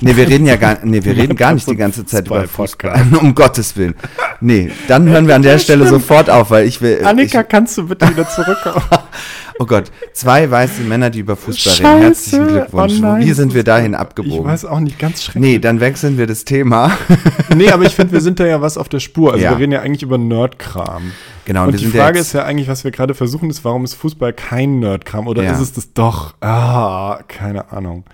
[0.00, 3.06] Nee, wir reden ja gar, nee, wir reden gar nicht die ganze Zeit über Fußball.
[3.20, 3.94] Um Gottes Willen.
[4.40, 7.02] Nee, dann hören wir an der Stelle sofort auf, weil ich will.
[7.04, 8.84] Annika, ich, kannst du bitte wieder zurückkommen?
[9.58, 11.84] oh Gott, zwei weiße Männer, die über Fußball reden.
[11.86, 12.04] Scheiße.
[12.04, 12.94] Herzlichen Glückwunsch.
[13.02, 14.44] Oh Wie sind wir dahin ich abgebogen?
[14.44, 15.40] weiß auch nicht, ganz schrecklich.
[15.42, 16.96] Nee, dann wechseln wir das Thema.
[17.54, 19.32] Nee, aber ich finde, wir sind da ja was auf der Spur.
[19.32, 19.52] Also Ja.
[19.52, 21.12] wir reden ja eigentlich über Nerdkram.
[21.46, 23.64] Genau, Und wir die sind Frage ja ist ja eigentlich, was wir gerade versuchen, ist,
[23.64, 25.26] warum ist Fußball kein Nerdkram?
[25.26, 25.52] Oder Ja.
[25.52, 26.34] ist es das doch?
[26.40, 28.04] Ah, keine Ahnung.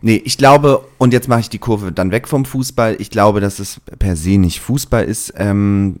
[0.00, 2.96] Nee, ich glaube, und jetzt mache ich die Kurve dann weg vom Fußball.
[3.00, 5.96] Ich glaube, dass es per se nicht Fußball ist, ähm,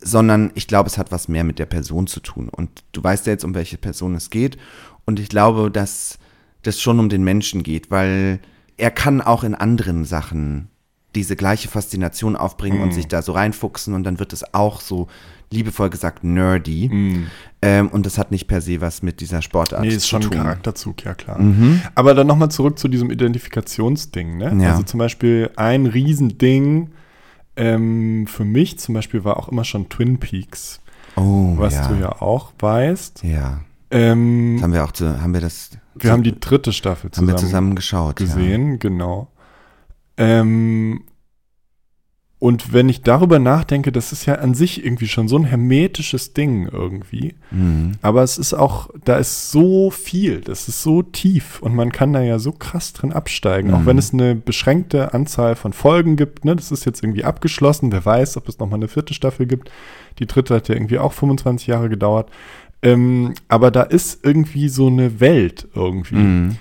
[0.00, 2.48] sondern ich glaube, es hat was mehr mit der Person zu tun.
[2.48, 4.56] Und du weißt ja jetzt, um welche Person es geht.
[5.04, 6.18] Und ich glaube, dass
[6.62, 8.40] das schon um den Menschen geht, weil
[8.76, 10.68] er kann auch in anderen Sachen
[11.14, 15.06] diese gleiche Faszination aufbringen und sich da so reinfuchsen und dann wird es auch so
[15.50, 17.26] liebevoll gesagt nerdy.
[17.62, 20.30] Ähm, und das hat nicht per se was mit dieser Sportart Nee, ist schon ein.
[20.30, 21.40] Charakterzug, ja klar.
[21.94, 24.36] Aber dann nochmal zurück zu diesem Identifikationsding.
[24.38, 24.56] Ne?
[24.62, 24.72] Ja.
[24.72, 26.90] Also zum Beispiel ein Riesending
[27.56, 30.80] ähm, für mich zum Beispiel war auch immer schon Twin Peaks,
[31.16, 31.86] Oh, was ja.
[31.88, 33.22] du ja auch weißt.
[33.22, 33.60] Ja.
[33.92, 37.28] Ähm, haben wir auch zu, haben wir das, wir haben die dritte Staffel haben zusammen,
[37.28, 38.16] wir zusammen geschaut.
[38.16, 39.28] gesehen, genau.
[40.16, 41.04] Ähm,
[42.44, 46.34] und wenn ich darüber nachdenke, das ist ja an sich irgendwie schon so ein hermetisches
[46.34, 47.34] Ding irgendwie.
[47.50, 47.92] Mhm.
[48.02, 52.12] Aber es ist auch, da ist so viel, das ist so tief und man kann
[52.12, 53.86] da ja so krass drin absteigen, auch Mhm.
[53.86, 56.44] wenn es eine beschränkte Anzahl von Folgen gibt.
[56.44, 56.54] Ne?
[56.54, 59.70] Das ist jetzt irgendwie abgeschlossen, wer weiß, ob es nochmal eine vierte Staffel gibt.
[60.18, 62.28] Die dritte hat ja irgendwie auch 25 Jahre gedauert.
[62.82, 66.56] Ähm, aber da ist irgendwie so eine Welt irgendwie, Mhm.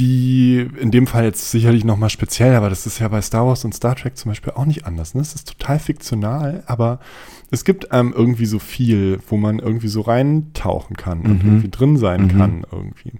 [0.00, 3.64] Die in dem Fall jetzt sicherlich nochmal speziell, aber das ist ja bei Star Wars
[3.64, 5.14] und Star Trek zum Beispiel auch nicht anders.
[5.14, 5.20] Ne?
[5.20, 6.98] Es ist total fiktional, aber
[7.50, 11.48] es gibt einem irgendwie so viel, wo man irgendwie so reintauchen kann und Mhm.
[11.50, 12.28] irgendwie drin sein Mhm.
[12.38, 13.12] kann irgendwie.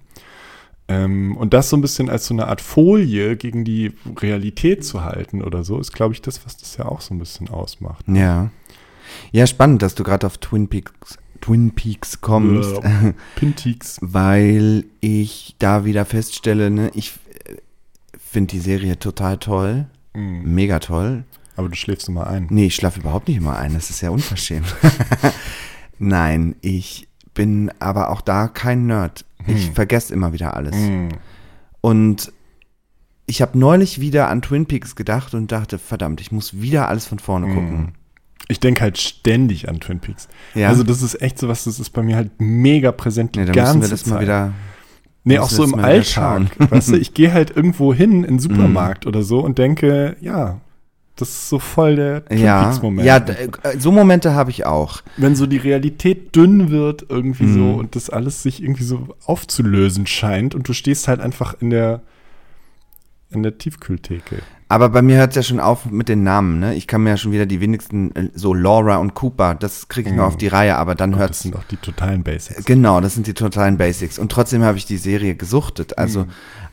[0.87, 5.03] Ähm, und das so ein bisschen als so eine Art Folie gegen die Realität zu
[5.05, 8.05] halten oder so, ist, glaube ich, das, was das ja auch so ein bisschen ausmacht.
[8.07, 8.49] Ja.
[9.31, 12.79] Ja, spannend, dass du gerade auf Twin Peaks, Twin Peaks kommst,
[13.35, 13.97] Pinteaks.
[14.01, 17.13] weil ich da wieder feststelle, ne, ich
[18.19, 20.53] finde die Serie total toll, Mhm.
[20.53, 21.23] mega toll.
[21.55, 22.47] Aber du schläfst immer ein.
[22.49, 24.75] Nee, ich schlafe überhaupt nicht immer ein, das ist ja unverschämt.
[25.99, 29.25] Nein, ich bin aber auch da kein Nerd.
[29.47, 29.73] Ich Hm.
[29.73, 30.75] vergesse immer wieder alles.
[30.75, 31.09] Mhm.
[31.81, 32.31] Und
[33.25, 37.05] ich habe neulich wieder an Twin Peaks gedacht und dachte, verdammt, ich muss wieder alles
[37.05, 37.93] von vorne gucken.
[38.51, 40.27] Ich denke halt ständig an Twin Peaks.
[40.55, 40.69] Ja.
[40.69, 43.45] Also das ist echt so was, das ist bei mir halt mega präsent die Nee,
[43.45, 44.13] dann ganze müssen wir das Zeit.
[44.13, 44.53] mal wieder.
[45.23, 46.41] nee, auch so im Alltag.
[46.59, 50.59] weißt du, ich gehe halt irgendwo hin in den Supermarkt oder so und denke, ja,
[51.17, 53.05] das ist so voll der Twin Ja, Peaks-Moment.
[53.05, 55.01] ja, äh, so Momente habe ich auch.
[55.17, 57.53] Wenn so die Realität dünn wird irgendwie Mhm.
[57.53, 61.69] so und das alles sich irgendwie so aufzulösen scheint und du stehst halt einfach in
[61.69, 62.01] der
[63.31, 64.37] in der Tiefkühltheke.
[64.69, 66.75] Aber bei mir hört es ja schon auf mit den Namen, ne?
[66.75, 70.09] Ich kann mir ja schon wieder die wenigsten, äh, so Laura und Cooper, das kriege
[70.09, 70.27] ich noch Mhm.
[70.29, 71.43] auf die Reihe, aber dann hört Das es.
[71.43, 72.63] sind auch die totalen Basics.
[72.65, 74.17] Genau, das sind die totalen Basics.
[74.17, 75.97] Und trotzdem habe ich die Serie gesuchtet.
[75.97, 76.25] Also,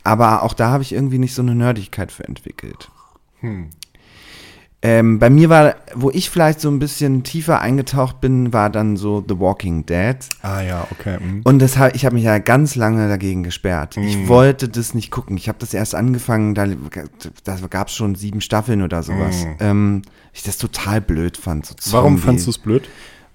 [0.05, 2.89] aber auch da habe ich irgendwie nicht so eine Nerdigkeit für entwickelt.
[3.41, 3.69] Hm.
[4.81, 8.95] Ähm, bei mir war, wo ich vielleicht so ein bisschen tiefer eingetaucht bin, war dann
[8.95, 10.15] so The Walking Dead.
[10.41, 11.17] Ah ja, okay.
[11.19, 11.41] hm.
[11.43, 13.97] Und das hab, ich habe mich ja ganz lange dagegen gesperrt.
[13.97, 14.27] Ich Mhm.
[14.29, 15.35] wollte das nicht gucken.
[15.35, 16.65] Ich habe das erst angefangen, da,
[17.43, 19.43] da gab es schon sieben Staffeln oder sowas.
[19.43, 19.55] Mhm.
[19.59, 21.65] Ähm, ich das total blöd fand.
[21.65, 22.87] So Warum fandst du es blöd?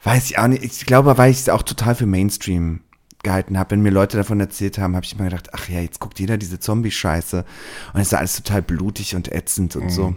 [0.03, 0.65] Weiß ich auch nicht.
[0.65, 2.81] Ich glaube, weil ich es auch total für Mainstream
[3.23, 3.73] gehalten habe.
[3.73, 6.39] Wenn mir Leute davon erzählt haben, habe ich immer gedacht, ach ja, jetzt guckt jeder
[6.39, 7.45] diese Zombie-Scheiße.
[7.93, 10.15] Und es ist alles total blutig und ätzend und so.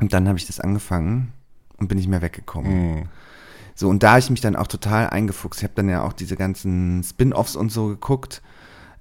[0.00, 1.32] Und dann habe ich das angefangen
[1.76, 2.96] und bin nicht mehr weggekommen.
[2.96, 3.08] Hm.
[3.74, 5.60] So, und da habe ich mich dann auch total eingefuchst.
[5.60, 8.42] Ich habe dann ja auch diese ganzen Spin-Offs und so geguckt.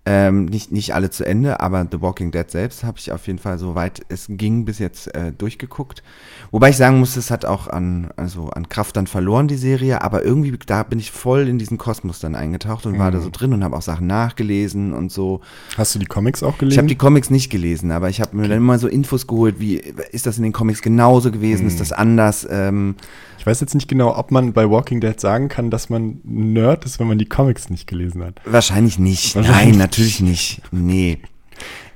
[0.06, 3.39] Ähm, nicht, nicht alle zu Ende, aber The Walking Dead selbst habe ich auf jeden
[3.39, 6.04] Fall so weit es ging bis jetzt äh, durchgeguckt.
[6.52, 10.02] Wobei ich sagen muss, es hat auch an, also an Kraft dann verloren, die Serie,
[10.02, 13.30] aber irgendwie, da bin ich voll in diesen Kosmos dann eingetaucht und war da so
[13.32, 15.39] drin und habe auch Sachen nachgelesen und so.
[15.78, 16.78] Hast du die Comics auch Ich gelesen?
[16.80, 19.76] habe die Comics nicht gelesen, aber ich habe mir dann immer so Infos geholt, wie
[20.12, 22.46] ist das in den Comics genauso gewesen, ist das anders?
[22.52, 22.96] Ähm,
[23.39, 26.86] Ich weiß jetzt nicht genau, ob man bei Walking Dead sagen kann, dass man Nerd
[26.86, 28.39] ist, wenn man die Comics nicht gelesen hat.
[28.46, 29.36] Wahrscheinlich nicht.
[29.36, 30.62] Wahrscheinlich Nein, natürlich nicht.
[30.72, 31.19] Nee.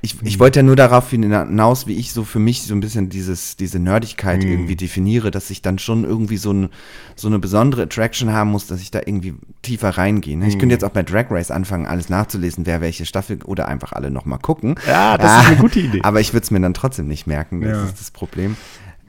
[0.00, 3.08] Ich, ich wollte ja nur darauf hinaus, wie ich so für mich so ein bisschen
[3.08, 4.48] dieses, diese Nerdigkeit Mhm.
[4.50, 6.68] irgendwie definiere, dass ich dann schon irgendwie so, ein,
[7.16, 10.36] so eine besondere Attraction haben muss, dass ich da irgendwie tiefer reingehe.
[10.36, 10.46] Ne?
[10.46, 13.92] Ich könnte jetzt auch bei Drag Race anfangen, alles nachzulesen, wer welche Staffel oder einfach
[13.92, 14.76] alle nochmal gucken.
[14.86, 16.00] Ja, das ist eine gute Idee.
[16.04, 17.84] Aber ich würde es mir dann trotzdem nicht merken, das Ja.
[17.84, 18.56] ist das Problem.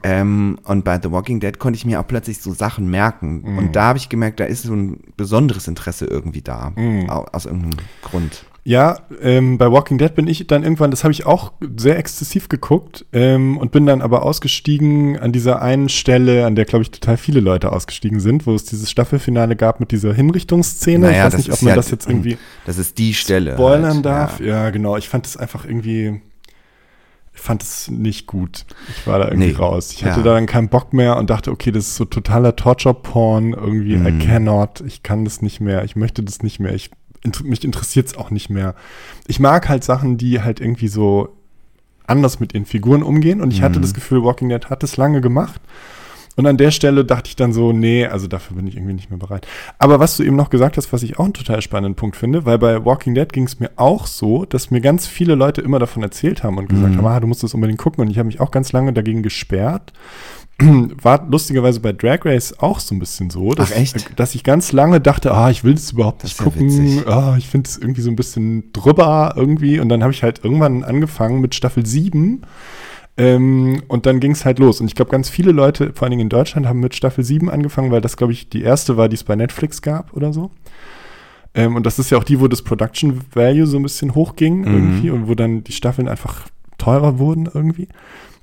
[0.02, 3.42] Ähm, und bei The Walking Dead konnte ich mir auch plötzlich so Sachen merken.
[3.44, 3.58] Mhm.
[3.58, 6.72] Und da habe ich gemerkt, da ist so ein besonderes Interesse irgendwie da.
[6.76, 7.10] Mhm.
[7.10, 8.44] Au- Aus irgendeinem Grund.
[8.62, 12.50] Ja, ähm, bei Walking Dead bin ich dann irgendwann, das habe ich auch sehr exzessiv
[12.50, 16.90] geguckt ähm, und bin dann aber ausgestiegen an dieser einen Stelle, an der, glaube ich,
[16.90, 21.06] total viele Leute ausgestiegen sind, wo es dieses Staffelfinale gab mit dieser Hinrichtungsszene.
[21.06, 22.36] Naja, ich weiß das nicht, ob man ja- das jetzt irgendwie
[22.66, 23.54] Das ist die Stelle.
[23.54, 24.40] spoilern halt, darf.
[24.40, 24.46] Ja.
[24.64, 24.70] Ja.
[24.70, 24.96] genau.
[24.98, 26.20] Ich fand es einfach irgendwie,
[27.40, 28.64] fand es nicht gut.
[28.96, 29.54] Ich war da irgendwie Nee.
[29.56, 29.92] raus.
[29.92, 30.24] Ich hatte Ja.
[30.24, 33.52] da dann keinen Bock mehr und dachte, okay, das ist so totaler Torture-Porn.
[33.52, 34.18] Irgendwie, I Mhm.
[34.20, 34.80] cannot.
[34.86, 35.84] Ich kann das nicht mehr.
[35.84, 36.74] Ich möchte das nicht mehr.
[36.74, 36.90] Ich
[37.44, 38.74] mich interessiert es auch nicht mehr.
[39.26, 41.28] Ich mag halt Sachen, die halt irgendwie so
[42.06, 43.40] anders mit ihren Figuren umgehen.
[43.42, 43.82] Und ich hatte Mhm.
[43.82, 45.60] das Gefühl, Walking Dead hat es lange gemacht.
[46.40, 49.10] Und an der Stelle dachte ich dann so, nee, also dafür bin ich irgendwie nicht
[49.10, 49.46] mehr bereit.
[49.78, 52.44] Aber was du eben noch gesagt hast, was ich auch einen total spannenden Punkt finde,
[52.46, 55.78] weil bei Walking Dead ging es mir auch so, dass mir ganz viele Leute immer
[55.78, 56.98] davon erzählt haben und gesagt Mhm.
[56.98, 58.02] haben, ah, du musst das unbedingt gucken.
[58.02, 59.92] Und ich habe mich auch ganz lange dagegen gesperrt.
[61.02, 64.18] War lustigerweise bei Drag Race auch so ein bisschen so, dass, echt?
[64.18, 67.02] dass ich ganz lange dachte, ah, ich will das überhaupt Das nicht ja gucken.
[67.06, 69.80] Ah, ich finde es irgendwie so ein bisschen drüber irgendwie.
[69.80, 72.42] Und dann habe ich halt irgendwann angefangen mit Staffel 7.
[73.16, 74.80] Ähm, und dann ging es halt los.
[74.80, 77.50] Und ich glaube, ganz viele Leute, vor allen Dingen in Deutschland, haben mit Staffel 7
[77.50, 80.50] angefangen, weil das, glaube ich, die erste war, die es bei Netflix gab oder so.
[81.54, 84.64] Ähm, und das ist ja auch die, wo das Production Value so ein bisschen hochging
[84.64, 86.46] irgendwie und wo dann die Staffeln einfach
[86.78, 87.88] teurer wurden irgendwie.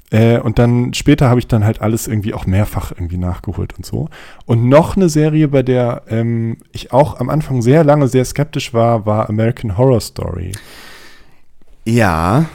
[0.09, 3.85] Äh, und dann später habe ich dann halt alles irgendwie auch mehrfach irgendwie nachgeholt und
[3.85, 4.09] so.
[4.45, 8.73] Und noch eine Serie, bei der ähm, ich auch am Anfang sehr lange sehr skeptisch
[8.73, 10.53] war, war American Horror Story.
[11.83, 12.45] Ja,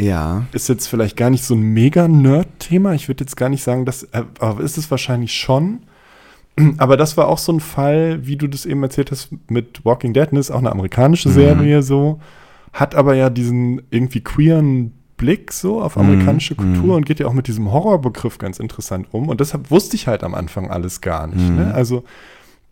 [0.00, 0.46] ja.
[0.52, 2.94] Ist jetzt vielleicht gar nicht so ein mega Nerd-Thema.
[2.94, 5.80] Ich würde jetzt gar nicht sagen, dass, äh, aber ist es wahrscheinlich schon.
[6.78, 10.12] Aber das war auch so ein Fall, wie du das eben erzählt hast, mit Walking
[10.12, 11.32] Dead, ne, ist auch eine amerikanische Mhm.
[11.34, 12.20] Serie so,
[12.72, 16.56] hat aber ja diesen irgendwie queeren Blick so auf amerikanische Mhm.
[16.74, 19.28] Kultur und geht ja auch mit diesem Horrorbegriff ganz interessant um.
[19.28, 21.48] Und deshalb wusste ich halt am Anfang alles gar nicht.
[21.48, 21.56] Mhm.
[21.56, 21.74] Ne?
[21.74, 22.04] Also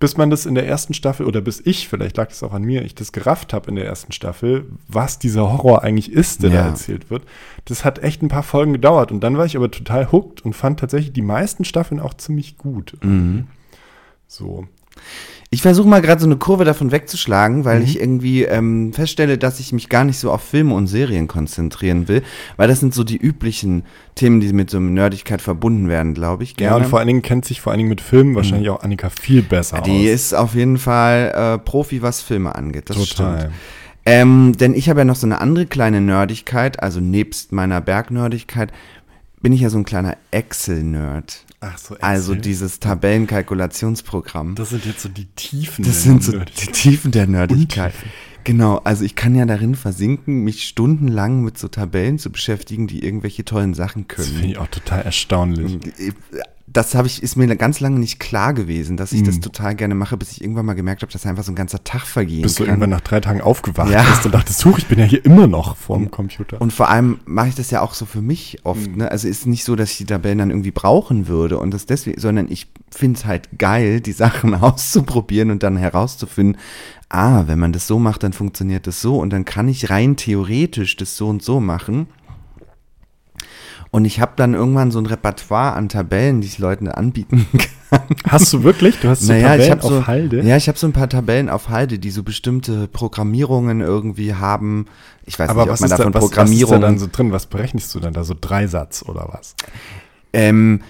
[0.01, 2.63] bis man das in der ersten Staffel oder bis ich, vielleicht lag das auch an
[2.63, 6.51] mir, ich das gerafft habe in der ersten Staffel, was dieser Horror eigentlich ist, der
[6.51, 6.63] Ja.
[6.63, 7.25] da erzählt wird.
[7.65, 10.55] Das hat echt ein paar Folgen gedauert und dann war ich aber total hooked und
[10.55, 12.97] fand tatsächlich die meisten Staffeln auch ziemlich gut.
[13.03, 13.49] Mhm.
[14.29, 14.67] So.
[15.51, 17.85] Ich versuche mal gerade so eine Kurve davon wegzuschlagen, weil Mhm.
[17.85, 22.07] ich irgendwie ähm, feststelle, dass ich mich gar nicht so auf Filme und Serien konzentrieren
[22.07, 22.23] will,
[22.59, 23.85] weil das sind so die üblichen
[24.15, 26.55] Themen, die mit so einer Nerdigkeit verbunden werden, glaube ich.
[26.61, 29.09] Ja, und vor allen Dingen kennt sich vor allen Dingen mit Filmen wahrscheinlich auch Annika
[29.09, 29.85] viel besser Mhm.
[29.85, 30.15] die aus.
[30.15, 32.91] ist auf jeden Fall äh, Profi, was Filme angeht.
[32.91, 33.39] Das Total.
[33.41, 33.53] stimmt.
[34.05, 38.71] Ähm, denn ich habe ja noch so eine andere kleine Nerdigkeit, also nebst meiner Bergnerdigkeit
[39.41, 41.45] bin ich ja so ein kleiner Excel-Nerd.
[41.61, 44.55] Ach so, Also dieses Tabellenkalkulationsprogramm.
[44.55, 45.85] Das sind jetzt so die Tiefen.
[45.85, 46.67] Das der sind so Nerdigkeit.
[46.69, 47.93] die Tiefen der Nerdigkeit.
[47.95, 48.13] Untiefen.
[48.45, 53.05] Genau, also ich kann ja darin versinken, mich stundenlang mit so Tabellen zu beschäftigen, die
[53.05, 54.29] irgendwelche tollen Sachen Das können.
[54.37, 55.79] finde ich auch total erstaunlich.
[56.73, 59.41] Das habe ich, ist mir ganz lange nicht klar gewesen, dass ich das Mhm.
[59.43, 62.03] total gerne mache, bis ich irgendwann mal gemerkt habe, dass einfach so ein ganzer Tag
[62.07, 62.71] vergehen Bis du kann.
[62.75, 64.03] irgendwann nach drei Tagen aufgewacht Ja.
[64.03, 66.61] bist und dachtest, huch, ich bin ja hier immer noch vorm Computer.
[66.61, 68.91] Und vor allem mache ich das ja auch so für mich oft.
[68.91, 68.97] Mhm.
[68.99, 69.11] Ne?
[69.11, 72.21] Also ist nicht so, dass ich die Tabellen dann irgendwie brauchen würde und das deswegen,
[72.21, 76.59] sondern ich finde es halt geil, die Sachen auszuprobieren und dann herauszufinden,
[77.09, 80.17] ah, wenn man das so macht, dann funktioniert das so und dann kann ich rein
[80.17, 82.09] theoretisch das so und so machen.
[83.91, 87.47] Und ich habe dann irgendwann so ein Repertoire an Tabellen, die ich Leuten anbieten
[87.91, 88.03] kann.
[88.29, 89.01] Hast du wirklich?
[89.01, 90.43] Du hast so naja, ich Tabellen auf so, Halde?
[90.43, 94.87] ja, ich habe so ein paar Tabellen auf Halde, die so bestimmte Programmierungen irgendwie haben.
[95.25, 96.99] Ich weiß Aber nicht, ob was man ist, da, davon was, was ist da dann
[96.99, 97.33] so drin?
[97.33, 98.25] Was berechnest du dann da?
[98.25, 99.55] So Dreisatz oder was?
[100.33, 100.83] Ähm,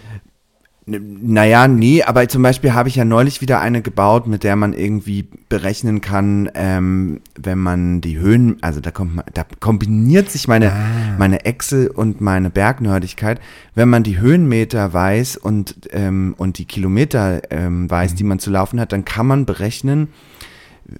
[0.88, 4.72] naja, nee, aber zum Beispiel habe ich ja neulich wieder eine gebaut, mit der man
[4.72, 10.48] irgendwie berechnen kann, ähm, wenn man die Höhen, also da kommt man, da kombiniert sich
[10.48, 10.72] meine,
[11.18, 13.40] meine Excel und meine Bergnördigkeit,
[13.74, 18.50] wenn man die Höhenmeter weiß und, ähm, und die Kilometer ähm, weiß, die man zu
[18.50, 20.08] laufen hat, dann kann man berechnen,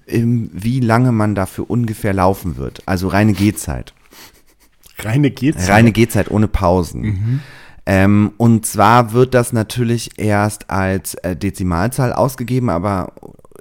[0.07, 2.83] ähm, wie lange man dafür ungefähr laufen wird.
[2.85, 3.93] Also reine Gehzeit.
[4.99, 5.67] Reine geht's.
[5.69, 7.41] Reine Gehzeit ohne Pausen.
[7.91, 13.13] Ähm, und zwar wird das natürlich erst als äh, Dezimalzahl ausgegeben, aber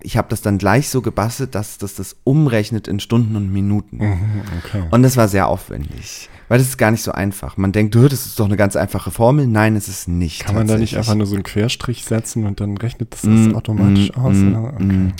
[0.02, 3.96] ich habe das dann gleich so gebastelt, dass das das umrechnet in Stunden und Minuten.
[3.96, 4.82] Mhm, okay.
[4.90, 7.56] Und das war sehr aufwendig, weil das ist gar nicht so einfach.
[7.56, 9.46] Man denkt, "Hö, das ist doch eine ganz einfache Formel.
[9.46, 10.44] Nein, es ist nicht.
[10.44, 13.30] Kann man da nicht einfach nur so einen Querstrich setzen und dann rechnet das, das
[13.30, 14.36] Mm, automatisch mm, aus?
[14.36, 14.54] mm?
[14.56, 14.82] Okay.
[14.84, 15.12] mm.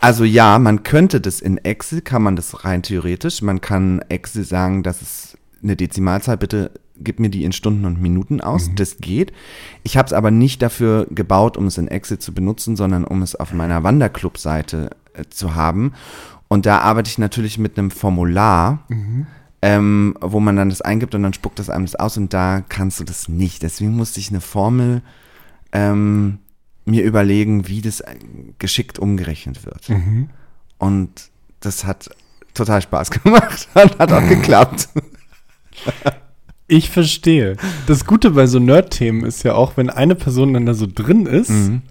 [0.00, 3.42] Also ja, man könnte das in Excel, kann man das rein theoretisch.
[3.42, 8.00] Man kann Excel sagen, das ist eine Dezimalzahl, bitte gib mir die in Stunden und
[8.00, 8.70] Minuten aus.
[8.74, 9.32] Das geht.
[9.82, 13.22] Ich habe es aber nicht dafür gebaut, um es in Excel zu benutzen, sondern um
[13.22, 15.92] es auf meiner Wanderclub-Seite äh, zu haben.
[16.48, 18.86] Und da arbeite ich natürlich mit einem Formular,
[19.62, 22.62] ähm, wo man dann das eingibt und dann spuckt das einem das aus und da
[22.68, 23.62] kannst du das nicht.
[23.62, 25.02] Deswegen musste ich eine Formel
[25.72, 26.38] ähm,
[26.84, 28.14] mir überlegen, wie das äh,
[28.58, 29.88] geschickt umgerechnet wird.
[29.88, 30.28] Mhm.
[30.78, 31.30] Und
[31.60, 32.10] das hat
[32.52, 34.88] total Spaß gemacht und hat auch geklappt.
[36.76, 37.56] Ich verstehe.
[37.86, 41.26] Das Gute bei so Nerd-Themen ist ja auch, wenn eine Person dann da so drin
[41.26, 41.82] ist Mhm.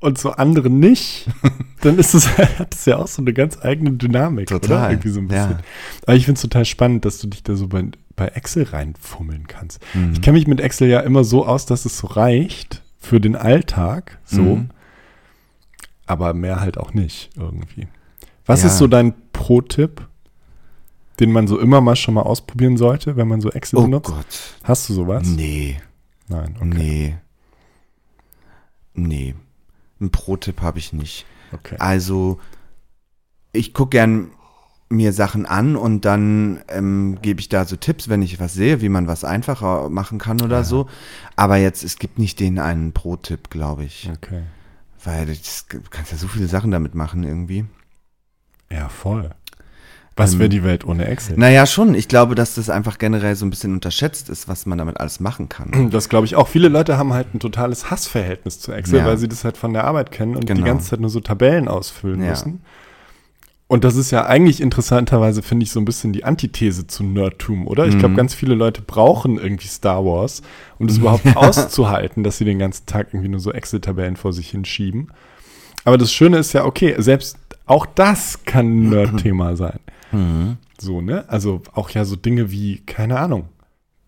[0.00, 1.26] und so andere nicht,
[1.82, 2.26] dann ist es,
[2.58, 4.60] hat es ja auch so eine ganz eigene Dynamik, oder?
[4.60, 5.50] Total, Irgendwie so ein bisschen.
[5.50, 5.58] ja.
[6.06, 7.84] Aber ich finde es total spannend, dass du dich da so bei,
[8.16, 9.80] bei Excel reinfummeln kannst.
[9.94, 10.12] Mhm.
[10.14, 13.36] Ich kenne mich mit Excel ja immer so aus, dass es so reicht für den
[13.36, 14.42] Alltag, so.
[14.56, 14.70] Mhm.
[16.06, 17.86] Aber mehr halt auch nicht irgendwie.
[18.46, 18.68] Was Ja.
[18.68, 20.07] ist so dein Pro-Tipp,
[21.20, 24.10] den man so immer mal schon mal ausprobieren sollte, wenn man so Excel Oh benutzt?
[24.10, 24.26] Gott.
[24.64, 25.26] Hast du sowas?
[25.26, 25.80] Nee.
[26.28, 26.66] Nein, okay.
[26.68, 27.16] Nee.
[28.94, 29.34] Nee.
[30.00, 31.26] Einen Pro-Tipp habe ich nicht.
[31.52, 31.76] okay.
[31.78, 32.38] Also,
[33.52, 34.30] ich gucke gern
[34.90, 38.80] mir Sachen an und dann ähm, gebe ich da so Tipps, wenn ich was sehe,
[38.80, 40.64] wie man was einfacher machen kann oder Ja.
[40.64, 40.88] so.
[41.36, 44.08] Aber jetzt, es gibt nicht den einen Pro-Tipp, glaube ich.
[44.14, 44.42] Okay.
[45.04, 47.66] Weil das, du kannst ja so viele Sachen damit machen irgendwie.
[48.70, 49.30] Ja, voll.
[50.18, 51.38] Was Ähm, wäre die Welt ohne Excel?
[51.38, 51.94] Naja, schon.
[51.94, 55.20] Ich glaube, dass das einfach generell so ein bisschen unterschätzt ist, was man damit alles
[55.20, 55.90] machen kann.
[55.90, 56.48] Das glaube ich auch.
[56.48, 59.06] Viele Leute haben halt ein totales Hassverhältnis zu Excel, Ja.
[59.06, 60.66] weil sie das halt von der Arbeit kennen und die Genau.
[60.66, 62.30] ganze Zeit nur so Tabellen ausfüllen Ja.
[62.30, 62.60] müssen.
[63.70, 67.66] Und das ist ja eigentlich interessanterweise, finde ich, so ein bisschen die Antithese zu Nerdtum,
[67.66, 67.84] oder?
[67.86, 68.16] Ich glaube, Mhm.
[68.16, 70.40] ganz viele Leute brauchen irgendwie Star Wars,
[70.78, 74.48] um das überhaupt auszuhalten, dass sie den ganzen Tag irgendwie nur so Excel-Tabellen vor sich
[74.50, 75.12] hinschieben.
[75.84, 79.80] Aber das Schöne ist ja, okay, selbst auch das kann ein Nerd-Thema sein.
[80.12, 80.56] Mhm.
[80.80, 81.24] So, ne?
[81.28, 83.46] Also auch ja so Dinge wie, keine Ahnung,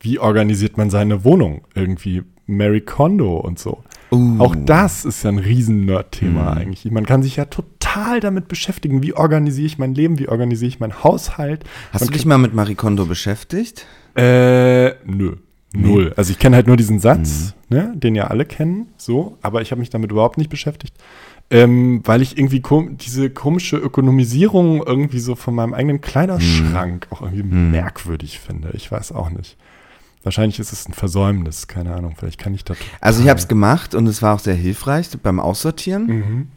[0.00, 1.62] wie organisiert man seine Wohnung?
[1.74, 3.82] Irgendwie Mary Kondo und so.
[4.12, 4.40] Uh.
[4.40, 6.58] Auch das ist ja ein riesen Nerd-Thema Mhm.
[6.58, 6.90] eigentlich.
[6.90, 10.80] Man kann sich ja total damit beschäftigen, wie organisiere ich mein Leben, wie organisiere ich
[10.80, 11.64] meinen Haushalt.
[11.92, 13.86] Hast Man du dich mal mit Marie Kondo beschäftigt?
[14.16, 15.36] Äh, nö.
[15.72, 16.12] Null.
[16.16, 17.76] Also ich kenne halt nur diesen Satz, Mhm.
[17.76, 20.94] ne, den ja alle kennen, so, aber ich habe mich damit überhaupt nicht beschäftigt.
[21.52, 27.22] Ähm, weil ich irgendwie kom diese komische Ökonomisierung irgendwie so von meinem eigenen Kleiderschrank auch
[27.22, 27.72] irgendwie Mhm.
[27.72, 28.70] merkwürdig finde.
[28.74, 29.56] Ich weiß auch nicht.
[30.22, 32.14] Wahrscheinlich ist es ein Versäumnis, keine Ahnung.
[32.16, 32.74] Vielleicht kann ich da.
[33.00, 36.06] Also ich habe es gemacht und es war auch sehr hilfreich beim Aussortieren.
[36.06, 36.48] Mhm.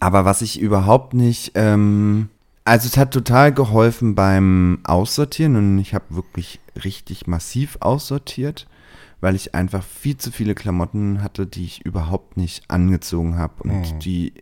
[0.00, 2.28] Aber was ich überhaupt nicht, ähm,
[2.64, 8.66] also es hat total geholfen beim Aussortieren und ich habe wirklich richtig massiv aussortiert,
[9.20, 13.94] weil ich einfach viel zu viele Klamotten hatte, die ich überhaupt nicht angezogen habe und
[13.94, 13.98] Mhm.
[14.00, 14.32] die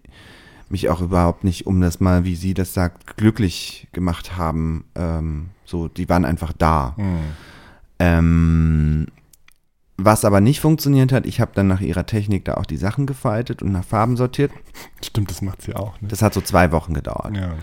[0.68, 4.84] mich auch überhaupt nicht, um das mal, wie sie das sagt, glücklich gemacht haben.
[4.96, 6.94] Ähm, so, die waren einfach da.
[6.96, 7.18] Mhm.
[7.98, 9.06] Ähm,
[9.98, 13.06] was aber nicht funktioniert hat, ich habe dann nach ihrer Technik da auch die Sachen
[13.06, 14.52] gefaltet und nach Farben sortiert.
[15.02, 15.98] Stimmt, das macht sie auch.
[16.02, 16.08] Ne?
[16.08, 17.34] Das hat so zwei Wochen gedauert.
[17.36, 17.54] Ja.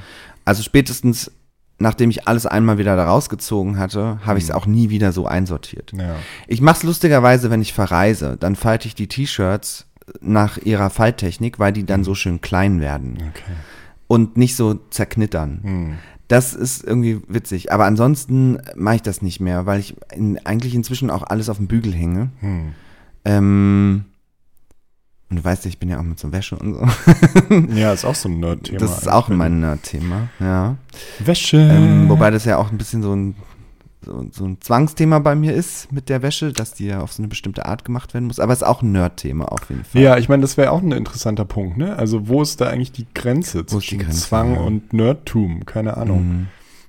[0.43, 1.31] Also spätestens,
[1.79, 4.55] nachdem ich alles einmal wieder da rausgezogen hatte, habe ich es Mhm.
[4.55, 5.91] auch nie wieder so einsortiert.
[5.97, 6.15] ja.
[6.47, 8.37] Ich mache es lustigerweise, wenn ich verreise.
[8.39, 9.85] Dann falte ich die T-Shirts
[10.21, 12.05] nach ihrer Falttechnik, weil die dann Mhm.
[12.05, 13.53] so schön klein werden Okay.
[14.07, 15.59] und nicht so zerknittern.
[15.63, 15.93] Mhm.
[16.29, 17.71] Das ist irgendwie witzig.
[17.71, 21.57] Aber ansonsten mache ich das nicht mehr, weil ich in, eigentlich inzwischen auch alles auf
[21.57, 22.29] dem Bügel hänge.
[22.41, 22.73] Mhm.
[23.25, 24.05] Ähm,
[25.33, 26.85] und du weißt ja, ich bin ja auch mit so Wäsche und so.
[27.75, 28.77] Ja, ist auch so ein Nerd-Thema.
[28.79, 30.77] das ist auch mein Nerd-Thema, ja.
[31.19, 31.57] Wäsche.
[31.57, 33.35] Ähm, wobei das ja auch ein bisschen so ein,
[34.05, 37.21] so, so ein Zwangsthema bei mir ist mit der Wäsche, dass die ja auf so
[37.23, 38.39] eine bestimmte Art gemacht werden muss.
[38.39, 40.01] Aber es ist auch ein Nerd-Thema auf jeden Fall.
[40.01, 41.95] Ja, ich meine, das wäre auch ein interessanter Punkt, ne?
[41.95, 44.61] Also, wo ist da eigentlich die Grenze Wo zwischen die Grenze, Zwang ja.
[44.61, 45.65] und Nerdtum?
[45.65, 46.27] Keine Ahnung.
[46.27, 46.47] Mhm.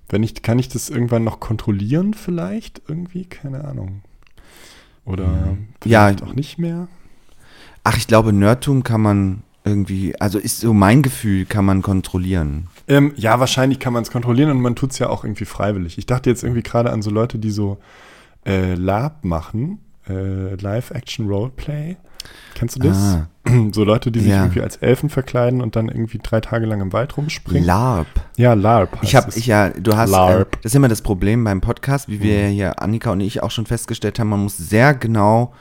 [0.09, 2.83] Wenn ich, kann ich das irgendwann noch kontrollieren, vielleicht?
[2.89, 3.25] Irgendwie?
[3.25, 4.03] Keine Ahnung.
[5.07, 5.69] Oder Mhm.
[5.85, 6.07] Ja.
[6.09, 6.89] vielleicht auch nicht mehr?
[7.85, 12.67] Ach, ich glaube, Nerdtum kann man irgendwie, also ist so mein Gefühl, kann man kontrollieren.
[12.89, 15.97] Ähm, ja, wahrscheinlich kann man es kontrollieren und man tut es ja auch irgendwie freiwillig.
[15.97, 17.79] Ich dachte jetzt irgendwie gerade an so Leute, die so
[18.47, 21.97] äh, Lab machen, äh, Live-Action-Roleplay.
[22.55, 22.97] Kennst du das?
[22.97, 23.29] Ah,
[23.73, 24.43] So Leute, die sich Ja.
[24.43, 27.65] irgendwie als Elfen verkleiden und dann irgendwie drei Tage lang im Wald rumspringen.
[27.65, 28.07] LARP.
[28.37, 28.99] ja, LARP.
[29.03, 32.47] Ich habe, ja, du hast, äh, das ist immer das Problem beim Podcast, wie wir
[32.49, 35.53] hier, Annika und ich auch schon festgestellt haben, man muss sehr genau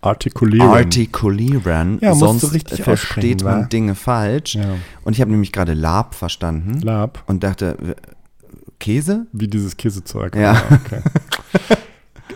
[0.00, 0.68] Artikulieren.
[0.68, 2.46] artikulieren, Ja, sonst
[2.82, 3.66] versteht man wa?
[3.66, 4.54] Dinge falsch.
[4.54, 4.76] ja.
[5.04, 7.76] Und ich habe nämlich gerade LARP verstanden LARP, und dachte,
[8.78, 9.26] Käse?
[9.32, 10.36] wie dieses Käsezeug.
[10.36, 10.62] Ja.
[10.72, 11.00] Okay.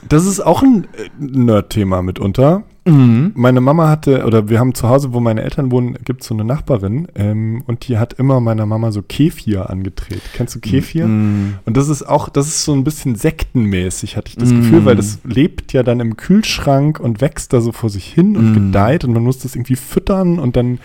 [0.09, 2.65] Das ist auch ein äh, Nerd-Thema mitunter.
[2.85, 3.33] Mhm.
[3.37, 6.35] Meine Mama hatte, oder wir haben zu Hause, wo meine Eltern wohnen, gibt es so
[6.35, 10.23] eine Nachbarin ähm, und die hat immer meiner Mama so Kefir angedreht.
[10.35, 11.07] Kennst du Kefir?
[11.07, 11.55] Mhm.
[11.65, 14.57] Und das ist auch, das ist so ein bisschen sektenmäßig, hatte ich das Mm.
[14.63, 18.37] Gefühl, weil das lebt ja dann im Kühlschrank und wächst da so vor sich hin
[18.37, 18.55] und Mm.
[18.55, 20.79] gedeiht und man muss das irgendwie füttern und dann.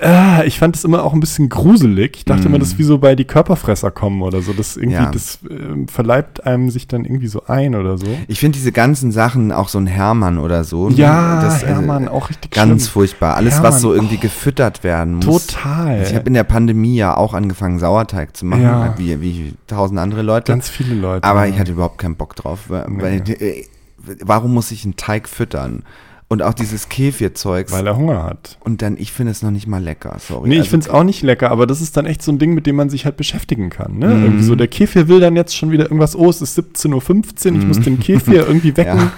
[0.00, 2.16] Ah, ich fand das immer auch ein bisschen gruselig.
[2.18, 2.46] Ich dachte Mm.
[2.46, 4.52] immer, das ist wie so bei die Körperfresser kommen oder so.
[4.52, 5.10] Das irgendwie, Ja.
[5.10, 8.06] das ähm, verleibt einem sich dann irgendwie so ein oder so.
[8.28, 10.88] Ich finde diese ganzen Sachen, auch so ein Hermann oder so.
[10.88, 12.92] ne, Ja, das, äh, Hermann, auch richtig Ganz schlimm.
[12.92, 13.36] furchtbar.
[13.36, 14.22] Alles, Hermann, was so irgendwie oh.
[14.22, 15.46] gefüttert werden muss.
[15.46, 16.02] Total.
[16.02, 18.94] Ich habe in der Pandemie ja auch angefangen, Sauerteig zu machen, Ja.
[18.96, 20.52] wie, wie tausend andere Leute.
[20.52, 21.24] Ganz viele Leute.
[21.26, 21.52] Aber ja.
[21.52, 22.60] ich hatte überhaupt keinen Bock drauf.
[22.68, 23.32] Weil, Nee.
[23.32, 23.64] äh,
[24.22, 25.82] warum muss ich einen Teig füttern?
[26.34, 27.70] Und auch dieses Kefir-Zeugs.
[27.70, 28.58] Weil er Hunger hat.
[28.64, 30.16] Und dann, ich finde es noch nicht mal lecker.
[30.18, 30.48] Sorry.
[30.48, 32.38] Nee, ich Also, finde es auch nicht lecker, aber das ist dann echt so ein
[32.40, 33.98] Ding, mit dem man sich halt beschäftigen kann.
[33.98, 34.08] Ne?
[34.08, 34.22] Mhm.
[34.24, 37.58] Irgendwie so, der Kefir will dann jetzt schon wieder irgendwas, oh, es ist 17.15 Uhr,
[37.60, 39.10] ich muss den Kefir irgendwie wecken.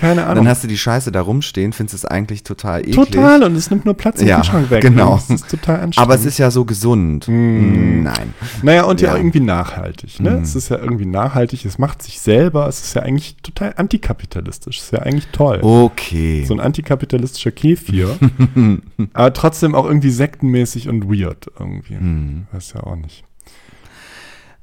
[0.00, 0.36] Keine Ahnung.
[0.44, 2.94] Dann hast du die Scheiße da rumstehen, findest es eigentlich total eklig.
[2.96, 4.80] Total, und es nimmt nur Platz im Ja, Kühlschrank weg.
[4.82, 5.16] genau.
[5.16, 5.98] Das ist total anstrengend.
[5.98, 7.28] Aber es ist ja so gesund.
[7.28, 8.02] Mm.
[8.02, 8.34] Nein.
[8.62, 9.16] Naja, und ja, Ja.
[9.16, 10.18] irgendwie nachhaltig.
[10.20, 10.30] Ne?
[10.30, 10.42] Mhm.
[10.42, 14.78] Es ist ja irgendwie nachhaltig, es macht sich selber, es ist ja eigentlich total antikapitalistisch.
[14.78, 15.58] Es ist ja eigentlich toll.
[15.62, 16.44] Okay.
[16.46, 18.16] So ein antikapitalistischer Kefir,
[19.12, 21.94] aber trotzdem auch irgendwie sektenmäßig und weird irgendwie.
[21.94, 22.46] Mhm.
[22.52, 23.24] Weiß ja auch nicht.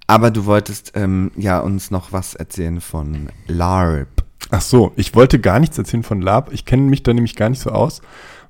[0.08, 4.24] Aber du wolltest ähm, ja uns noch was erzählen von LARP.
[4.50, 6.52] Ach so, ich wollte gar nichts erzählen von Lab.
[6.54, 8.02] Ich kenne mich da nämlich gar nicht so aus.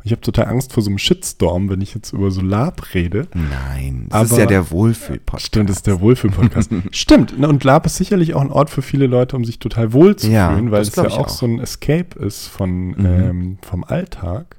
[0.04, 3.28] Ich habe total Angst vor so einem Shitstorm, wenn ich jetzt über so Lab rede.
[3.34, 5.46] Nein, das Aber- ist ja der Wohlfühl-Podcast.
[5.48, 6.72] Stimmt, das ist der Wohlfühl-Podcast.
[6.92, 10.16] Stimmt, und Lab ist sicherlich auch ein Ort für viele Leute, um sich total wohl
[10.16, 11.30] zu Ja, fühlen, weil es ja auch, auch.
[11.30, 13.06] so ein Escape ist von, Mhm.
[13.06, 14.56] ähm, vom Alltag.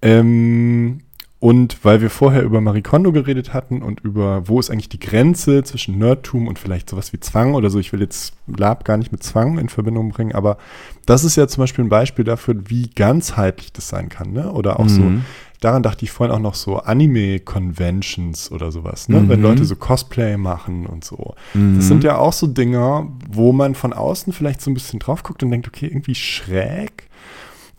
[0.00, 1.00] Ähm,
[1.40, 4.98] und weil wir vorher über Marie Kondo geredet hatten und über, wo ist eigentlich die
[4.98, 7.78] Grenze zwischen Nerdtum und vielleicht sowas wie Zwang oder so.
[7.78, 10.58] Ich will jetzt Lab gar nicht mit Zwang in Verbindung bringen, aber
[11.06, 14.32] das ist ja zum Beispiel ein Beispiel dafür, wie ganzheitlich das sein kann.
[14.32, 14.50] Ne?
[14.52, 15.24] Oder auch so, Mhm.
[15.60, 19.08] daran dachte ich vorhin auch noch so Anime-Conventions oder sowas.
[19.08, 19.20] Ne?
[19.20, 19.28] Mhm.
[19.28, 21.34] Wenn Leute so Cosplay machen und so.
[21.54, 21.76] Mhm.
[21.76, 25.22] Das sind ja auch so Dinger, wo man von außen vielleicht so ein bisschen drauf
[25.22, 27.04] guckt und denkt, okay, irgendwie schräg.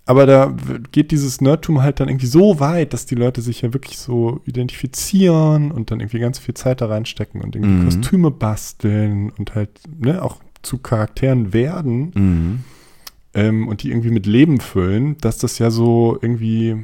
[0.09, 0.55] Aber da
[0.91, 4.41] geht dieses Nerdtum halt dann irgendwie so weit, dass die Leute sich ja wirklich so
[4.45, 7.85] identifizieren und dann irgendwie ganz viel Zeit da reinstecken und irgendwie Mhm.
[7.85, 12.63] Kostüme basteln und halt ne, auch zu Charakteren werden Mhm.
[13.35, 16.75] ähm, und die irgendwie mit Leben füllen, dass das ja so irgendwie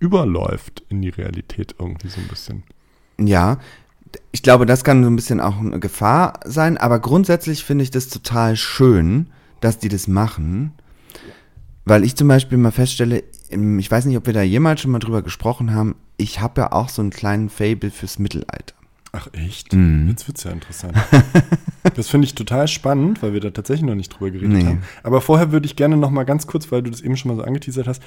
[0.00, 2.62] überläuft in die Realität irgendwie so ein bisschen.
[3.18, 3.58] Ja,
[4.32, 7.90] ich glaube, das kann so ein bisschen auch eine Gefahr sein, aber grundsätzlich finde ich
[7.90, 9.28] das total schön,
[9.60, 10.72] dass die das machen,
[11.84, 14.98] weil ich zum Beispiel mal feststelle, ich weiß nicht, ob wir da jemals schon mal
[14.98, 18.74] drüber gesprochen haben, ich habe ja auch so einen kleinen Fable fürs Mittelalter.
[19.16, 19.72] Ach echt?
[19.72, 20.08] Mhm.
[20.08, 20.92] Jetzt wird's ja interessant.
[21.94, 24.64] das finde ich total spannend, weil wir da tatsächlich noch nicht drüber geredet Nee.
[24.64, 24.82] haben.
[25.04, 27.36] Aber vorher würde ich gerne noch mal ganz kurz, weil du das eben schon mal
[27.36, 28.02] so angeteasert hast,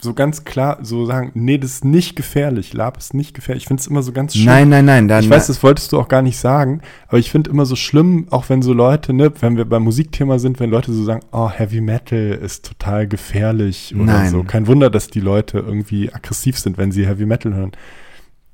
[0.00, 2.72] so ganz klar so sagen, nee, das ist nicht gefährlich.
[2.72, 3.62] Lab ist nicht gefährlich.
[3.62, 4.44] Ich finde es immer so ganz schön.
[4.46, 7.30] Nein, nein, nein, dann Ich weiß, das wolltest du auch gar nicht sagen, aber ich
[7.30, 10.70] finde immer so schlimm, auch wenn so Leute, ne, wenn wir beim Musikthema sind, wenn
[10.70, 14.30] Leute so sagen, oh, Heavy Metal ist total gefährlich oder Nein.
[14.30, 14.42] so.
[14.42, 17.70] Kein Wunder, dass die Leute irgendwie aggressiv sind, wenn sie Heavy Metal hören.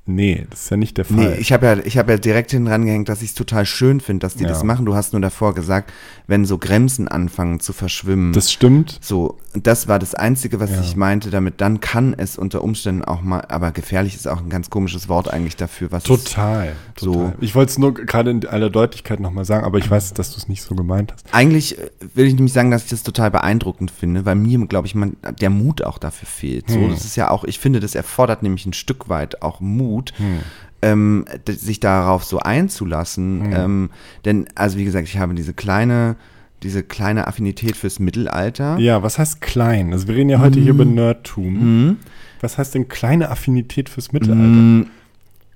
[0.09, 1.17] Nee, das ist ja nicht der Fall.
[1.17, 3.67] Nee, ich habe ja, ich hab ja direkt hin dran gehängt, dass ich es total
[3.67, 4.49] schön finde, dass die Ja.
[4.51, 4.87] das machen.
[4.87, 5.93] Du hast nur davor gesagt,
[6.29, 8.33] wenn so Grenzen anfangen zu verschwimmen.
[8.33, 8.99] das stimmt.
[9.03, 10.81] so, das war das Einzige, was Ja.
[10.81, 11.61] ich meinte damit.
[11.61, 15.29] Dann kann es unter Umständen auch mal, aber gefährlich ist auch ein ganz komisches Wort
[15.33, 16.73] eigentlich dafür, was Total.
[16.97, 17.13] So.
[17.13, 17.35] total.
[17.41, 20.37] Ich wollte es nur gerade in aller Deutlichkeit nochmal sagen, aber ich weiß, dass du
[20.39, 21.27] es nicht so gemeint hast.
[21.33, 24.87] Eigentlich äh, will ich nämlich sagen, dass ich das total beeindruckend finde, weil mir, glaube
[24.87, 26.71] ich, man, der Mut auch dafür fehlt.
[26.71, 26.91] So, Hm.
[26.91, 30.39] das ist ja auch, ich finde, das erfordert nämlich ein Stück weit auch Mut, Hm.
[30.83, 33.45] ähm, sich darauf so einzulassen.
[33.45, 33.53] Hm.
[33.53, 33.91] Ähm,
[34.25, 36.17] denn, also wie gesagt, ich habe diese kleine,
[36.63, 38.79] diese kleine Affinität fürs Mittelalter.
[38.79, 39.93] Ja, was heißt klein?
[39.93, 41.87] Also wir reden ja heute hier über Nerdtum.
[41.87, 41.97] Mhm.
[42.41, 44.87] Was heißt denn kleine Affinität fürs Mittelalter?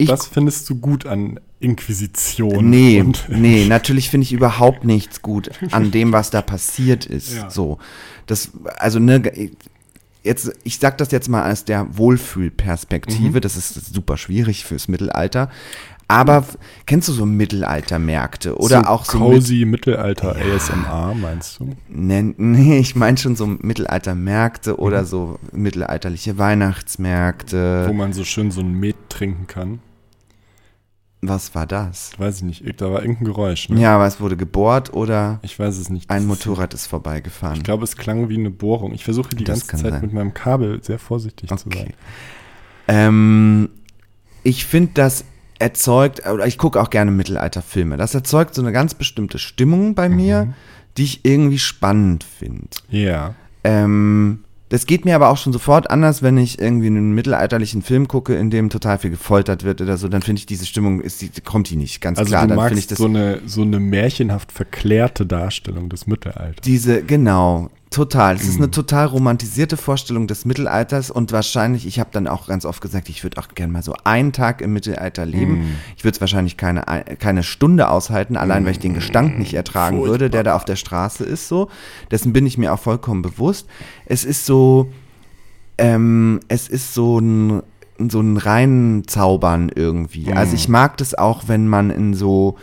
[0.00, 2.70] Ich Was findest du gut an Inquisition?
[2.70, 7.34] Nee, nee, natürlich finde ich überhaupt nichts gut an dem, was da passiert ist.
[7.34, 7.50] Ja.
[7.50, 7.76] So,
[8.24, 9.20] das, also ne,
[10.22, 13.38] jetzt, ich sag das jetzt mal aus der Wohlfühlperspektive.
[13.38, 13.40] Mhm.
[13.40, 15.50] Das ist super schwierig fürs Mittelalter.
[16.08, 16.44] Aber
[16.86, 21.76] kennst du so Mittelaltermärkte oder so auch so mit, cozy Mittelalter ASMR, meinst du?
[21.88, 24.78] nee, nee, ich meine schon so Mittelaltermärkte Mhm.
[24.78, 27.84] oder so mittelalterliche Weihnachtsmärkte.
[27.86, 29.78] Wo man so schön so ein Met trinken kann.
[31.22, 32.12] Was war das?
[32.18, 33.68] Weiß ich nicht, da war irgendein Geräusch.
[33.68, 33.78] Ne?
[33.80, 36.08] Ja, aber es wurde gebohrt oder Ich weiß es nicht.
[36.08, 37.58] ein Motorrad ist vorbeigefahren.
[37.58, 38.92] Ich glaube, es klang wie eine Bohrung.
[38.94, 40.00] Ich versuche die Das ganze Zeit sein.
[40.02, 41.66] mit meinem Kabel sehr vorsichtig zu sein.
[41.66, 41.94] Okay.
[42.88, 43.68] Ähm,
[44.42, 45.24] ich finde, das
[45.58, 47.96] erzeugt, oder ich gucke auch gerne Mittelalterfilme.
[47.98, 50.54] Das erzeugt so eine ganz bestimmte Stimmung bei mir, Mhm.
[50.96, 52.68] die ich irgendwie spannend finde.
[52.88, 53.34] Ja.
[53.62, 58.06] Ähm, das geht mir aber auch schon sofort anders, wenn ich irgendwie einen mittelalterlichen Film
[58.06, 61.20] gucke, in dem total viel gefoltert wird oder so, dann finde ich diese Stimmung, ist
[61.22, 62.46] die, kommt die nicht, ganz Also klar.
[62.46, 66.62] du Dann finde ich magst das so eine, so eine märchenhaft verklärte Darstellung des Mittelalters.
[66.64, 68.36] Diese, genau, total.
[68.36, 68.62] Es ist Mhm.
[68.64, 73.08] eine total romantisierte Vorstellung des Mittelalters und wahrscheinlich, ich habe dann auch ganz oft gesagt,
[73.08, 75.58] ich würde auch gerne mal so einen Tag im Mittelalter leben.
[75.58, 75.74] Mhm.
[75.96, 76.82] Ich würde es wahrscheinlich keine,
[77.18, 80.12] keine Stunde aushalten, allein weil ich den Gestank nicht ertragen Furchtbar.
[80.12, 81.68] würde, der da auf der Straße ist so.
[82.12, 83.66] Dessen bin ich mir auch vollkommen bewusst.
[84.06, 84.92] Es ist so,
[85.78, 87.62] ähm, es ist so ein
[88.08, 90.30] so ein rein Zaubern irgendwie.
[90.30, 90.36] Mhm.
[90.38, 92.56] Also ich mag das auch, wenn man in so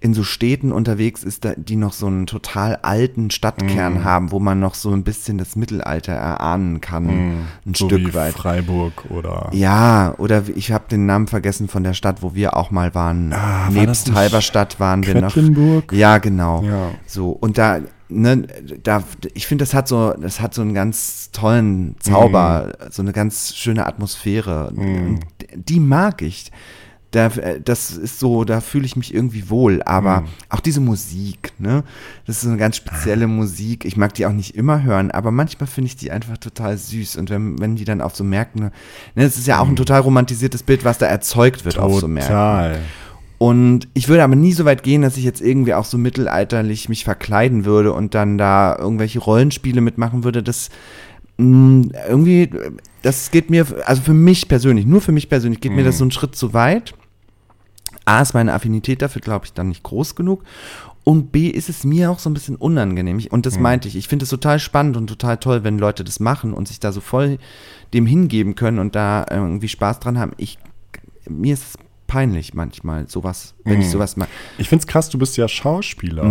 [0.00, 4.04] in so Städten unterwegs ist, da- die noch so einen total alten Stadtkern Mhm.
[4.04, 7.74] haben, wo man noch so ein bisschen das Mittelalter erahnen kann, ein Mhm.
[7.74, 8.34] so Stück weit.
[8.34, 12.70] Freiburg oder Ja, oder ich habe den Namen vergessen von der Stadt, wo wir auch
[12.70, 13.32] mal waren.
[13.32, 15.34] Ah, war Nebst nicht Halberstadt waren wir noch.
[15.92, 16.62] Ja, genau.
[16.62, 16.90] Ja.
[17.06, 18.46] So, und da, ne,
[18.82, 19.02] da,
[19.34, 22.86] ich finde, das hat so, das hat so einen ganz tollen Zauber, Mhm.
[22.92, 24.70] so eine ganz schöne Atmosphäre.
[24.76, 25.20] Und
[25.56, 26.52] die mag ich.
[27.10, 29.82] Da, äh, das ist so, da fühle ich mich irgendwie wohl.
[29.84, 30.26] Aber Mhm.
[30.50, 31.82] auch diese Musik, ne?
[32.26, 33.86] Das ist eine ganz spezielle Musik.
[33.86, 37.16] Ich mag die auch nicht immer hören, aber manchmal finde ich die einfach total süß.
[37.16, 38.72] Und wenn, wenn die dann auf so Märkten, ne,
[39.14, 42.34] das ist ja auch ein total romantisiertes Bild, was da erzeugt wird auf so Märkten.
[42.34, 42.38] Mhm.
[42.40, 42.78] Total.
[43.38, 46.88] Und ich würde aber nie so weit gehen, dass ich jetzt irgendwie auch so mittelalterlich
[46.88, 50.42] mich verkleiden würde und dann da irgendwelche Rollenspiele mitmachen würde.
[50.42, 50.70] Das
[51.38, 52.50] mh, irgendwie,
[53.02, 56.04] das geht mir, also für mich persönlich, nur für mich persönlich, geht mir das so
[56.04, 56.94] einen Schritt zu weit.
[58.04, 60.44] A ist meine Affinität dafür, glaube ich, dann nicht groß genug.
[61.04, 63.18] Und B ist es mir auch so ein bisschen unangenehm.
[63.30, 63.96] Und das meinte ich.
[63.96, 66.92] Ich finde es total spannend und total toll, wenn Leute das machen und sich da
[66.92, 67.38] so voll
[67.94, 70.32] dem hingeben können und da irgendwie Spaß dran haben.
[70.36, 70.58] Ich,
[71.28, 71.74] mir ist es
[72.06, 74.28] peinlich manchmal, sowas, wenn ich sowas mache.
[74.58, 76.24] Ich finde es krass, du bist ja Schauspieler.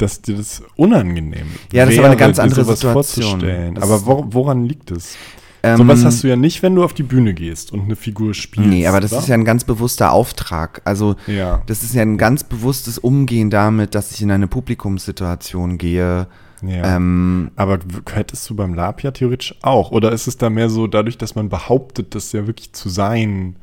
[0.00, 1.46] Dass dir das unangenehm.
[1.72, 3.76] Ja, das ist aber eine wäre, ganz dir andere Situation.
[3.78, 5.16] aber wor woran liegt es?
[5.62, 8.32] Ähm, Sowas hast du ja nicht, wenn du auf die Bühne gehst und eine Figur
[8.32, 8.70] spielst.
[8.70, 9.20] Nee, aber das oder?
[9.20, 10.80] ist ja ein ganz bewusster Auftrag.
[10.86, 11.62] Also Ja.
[11.66, 16.28] das ist ja ein ganz bewusstes Umgehen damit, dass ich in eine Publikumssituation gehe.
[16.62, 16.96] Ja.
[16.96, 17.78] Ähm, Aber
[18.12, 19.90] hättest du beim Lab ja theoretisch auch?
[19.92, 23.56] Oder ist es da mehr so dadurch, dass man behauptet, das ja wirklich zu sein?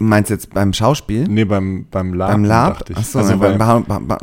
[0.00, 1.28] Du meinst jetzt beim Schauspiel?
[1.28, 2.30] Nee, beim, beim Lab.
[2.30, 2.84] beim Lab?
[2.94, 4.18] Achso, also, behau- ba- ba-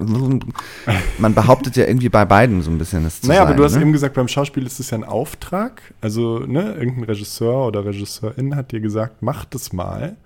[1.19, 3.47] man behauptet ja irgendwie bei beiden so ein bisschen das zu naja, sein.
[3.49, 3.81] aber du hast ne?
[3.83, 5.93] eben gesagt, beim Schauspiel ist es ja ein Auftrag.
[6.01, 10.17] Also, ne, irgendein Regisseur oder Regisseurin hat dir gesagt, mach das mal.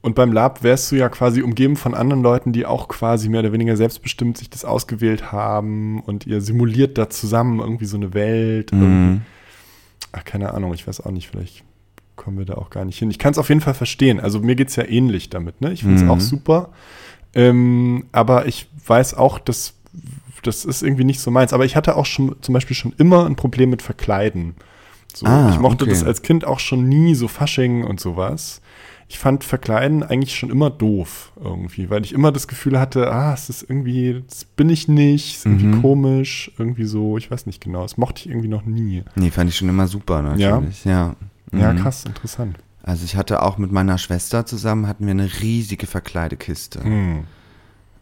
[0.00, 3.40] Und beim Lab wärst du ja quasi umgeben von anderen Leuten, die auch quasi mehr
[3.40, 8.14] oder weniger selbstbestimmt sich das ausgewählt haben und ihr simuliert da zusammen irgendwie so eine
[8.14, 8.72] Welt.
[8.72, 9.20] Mhm.
[10.12, 11.62] Ach, keine Ahnung, ich weiß auch nicht, vielleicht
[12.20, 13.10] kommen wir da auch gar nicht hin.
[13.10, 14.20] Ich kann es auf jeden Fall verstehen.
[14.20, 15.72] Also mir geht es ja ähnlich damit, ne?
[15.72, 16.10] Ich finde es Mhm.
[16.10, 16.68] auch super.
[17.34, 19.74] Ähm, aber ich weiß auch, dass
[20.42, 21.52] das ist irgendwie nicht so meins.
[21.52, 24.54] Aber ich hatte auch schon zum Beispiel schon immer ein Problem mit Verkleiden.
[25.14, 25.92] So, Ah, ich mochte okay.
[25.92, 28.60] das als Kind auch schon nie, so Fasching und sowas.
[29.08, 33.34] Ich fand Verkleiden eigentlich schon immer doof irgendwie, weil ich immer das Gefühl hatte, ah,
[33.34, 35.82] es ist irgendwie, das bin ich nicht, ist irgendwie Mhm.
[35.82, 37.82] komisch, irgendwie so, ich weiß nicht genau.
[37.82, 39.02] Das mochte ich irgendwie noch nie.
[39.16, 40.84] Nee, fand ich schon immer super natürlich.
[40.84, 40.90] Ja.
[41.08, 41.16] Ja,
[41.52, 41.76] Mhm.
[41.76, 42.56] krass, interessant.
[42.82, 46.82] Also ich hatte auch mit meiner Schwester zusammen, hatten wir eine riesige Verkleidekiste.
[46.82, 47.24] Hm,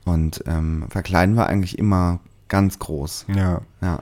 [0.04, 3.26] Und ähm, verkleiden war eigentlich immer ganz groß.
[3.34, 3.60] ja.
[3.82, 4.00] Ja.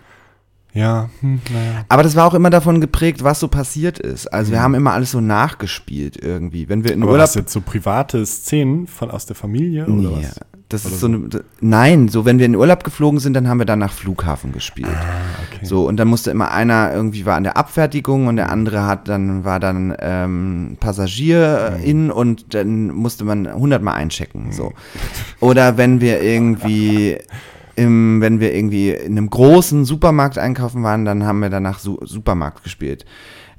[0.73, 1.85] Ja, hm, naja.
[1.89, 4.27] Aber das war auch immer davon geprägt, was so passiert ist.
[4.27, 6.69] Also wir haben immer alles so nachgespielt irgendwie.
[6.69, 7.05] Wenn wir in Mhm.
[7.05, 10.41] Aber Urlaub was jetzt so private Szenen von aus der Familie oder Nee, was?
[10.69, 11.29] Das Oder ist so eine.
[11.61, 14.51] Nein, so wenn wir in den Urlaub geflogen sind, dann haben wir dann nach Flughafen
[14.51, 14.89] gespielt.
[14.89, 15.64] Ah, okay.
[15.64, 19.07] So, und dann musste immer einer irgendwie war an der Abfertigung und der andere hat
[19.07, 24.51] dann, war dann ähm, Passagierin und dann musste man hundertmal einchecken.
[24.51, 24.73] So.
[25.39, 27.19] Oder wenn wir irgendwie
[27.77, 31.99] im, wenn wir irgendwie in einem großen Supermarkt einkaufen waren, dann haben wir danach Su
[32.05, 33.05] Supermarkt gespielt.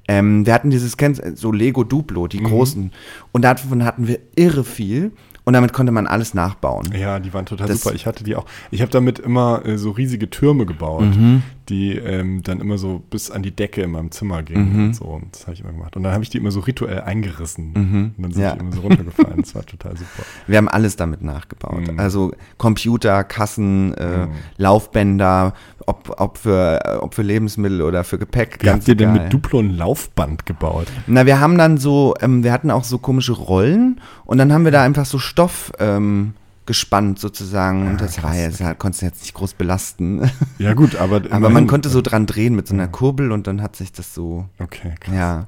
[0.10, 0.95] Ähm, wir hatten dieses,
[1.36, 2.91] so Lego Duplo, die großen.
[3.32, 5.12] Und davon hatten wir irre viel.
[5.48, 6.89] Und damit konnte man alles nachbauen.
[6.93, 7.95] Ja, die waren total Das- super.
[7.95, 8.45] Ich hatte die auch.
[8.70, 11.41] Ich habe damit immer äh, so riesige Türme gebaut, Mhm.
[11.70, 14.74] die ähm, dann immer so bis an die Decke in meinem Zimmer gingen.
[14.76, 14.86] Mhm.
[14.88, 15.06] Und so.
[15.06, 15.95] Und das habe ich immer gemacht.
[15.95, 17.72] Und dann habe ich die immer so rituell eingerissen.
[17.74, 18.12] Mhm.
[18.18, 18.56] Und dann sind Ja.
[18.56, 19.39] die immer so runtergefallen.
[19.39, 20.24] das war total super.
[20.48, 21.93] Wir haben alles damit nachgebaut.
[21.93, 21.98] Mhm.
[21.98, 24.32] Also Computer, Kassen, äh, Mhm.
[24.58, 25.54] Laufbänder,
[25.88, 28.60] ob, ob, für, ob für Lebensmittel oder für Gepäck.
[28.62, 30.88] Wie habt ihr denn mit Duplo ein Laufband gebaut?
[31.08, 34.66] Na, wir haben dann so, ähm, wir hatten auch so komische Rollen und dann haben
[34.66, 36.34] wir da einfach so Stoff ähm,
[36.66, 37.88] gespannt sozusagen.
[37.88, 40.30] und das war jetzt, ja, konntest du jetzt nicht groß belasten.
[40.60, 41.22] Ja, gut, aber.
[41.30, 44.14] Aber man konnte so dran drehen mit so einer Kurbel und dann hat sich das
[44.14, 45.16] so Okay, krass.
[45.16, 45.48] Ja.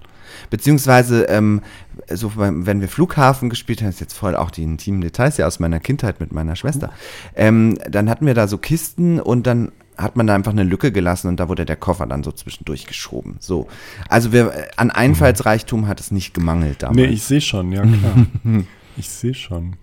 [0.51, 1.61] Beziehungsweise, ähm,
[2.07, 5.47] so wenn wir Flughafen gespielt haben, das ist jetzt voll auch die intimen Details ja
[5.47, 6.91] aus meiner Kindheit mit meiner Schwester,
[7.35, 10.91] ähm, dann hatten wir da so Kisten und dann hat man da einfach eine Lücke
[10.91, 13.37] gelassen und da wurde der Koffer dann so zwischendurch geschoben.
[13.39, 13.67] So.
[14.07, 16.95] Also wir, äh, an Einfallsreichtum hat es nicht gemangelt damals.
[16.95, 18.25] Nee, ich sehe schon, ja klar.
[18.97, 19.75] ich sehe schon.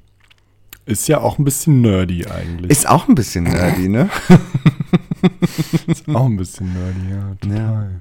[0.86, 2.70] Ist ja auch ein bisschen nerdy eigentlich.
[2.70, 4.08] ist auch ein bisschen nerdy, ne?
[5.88, 8.00] Ist auch ein bisschen nerdy, ja, total.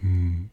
[0.00, 0.48] Hm.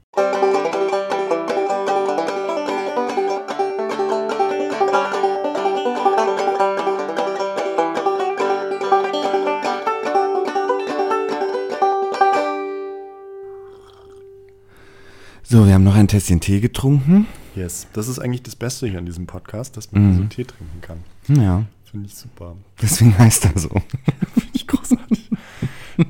[15.50, 17.26] So, wir haben noch ein Tässchen Tee getrunken.
[17.56, 20.18] Yes, das ist eigentlich das Beste hier an diesem Podcast, dass man Mhm.
[20.18, 20.98] so Tee trinken kann.
[21.30, 22.56] Ja, Finde ich super.
[22.82, 23.70] deswegen heißt er so.
[23.70, 25.30] Finde ich großartig.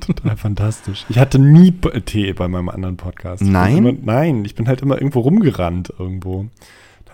[0.00, 1.06] Total fantastisch.
[1.08, 1.70] Ich hatte nie
[2.04, 3.42] Tee bei meinem anderen Podcast.
[3.42, 3.76] Ich Nein?
[3.78, 6.46] Immer, nein, ich bin halt immer irgendwo rumgerannt irgendwo.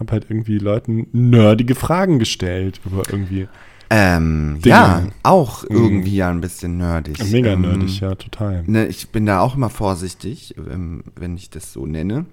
[0.00, 3.48] Habe halt irgendwie Leuten nerdige Fragen gestellt über irgendwie
[3.90, 5.68] Ähm, ja, auch Mhm.
[5.76, 7.22] irgendwie ja ein bisschen nerdig.
[7.30, 8.62] Mega ähm, nerdig, ja, total.
[8.66, 12.26] Ne, ich bin da auch immer vorsichtig, ähm, wenn ich das so nenne.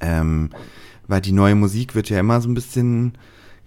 [0.00, 0.50] Ähm,
[1.06, 3.12] weil die neue Musik wird ja immer so ein bisschen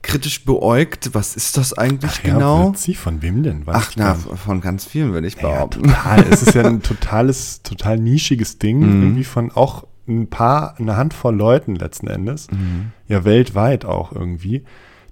[0.02, 1.12] kritisch beäugt.
[1.14, 2.74] Was ist das eigentlich Ja, genau?
[2.76, 3.66] sie von wem denn?
[3.66, 5.84] Weiß Ach na, von ganz vielen würde ich ja, behaupten.
[5.84, 6.24] total.
[6.30, 9.02] es ist ja ein totales, total nischiges Ding, Mhm.
[9.04, 12.92] irgendwie von auch ein paar, eine Handvoll Leuten letzten Endes, Mhm.
[13.08, 14.64] ja weltweit auch irgendwie,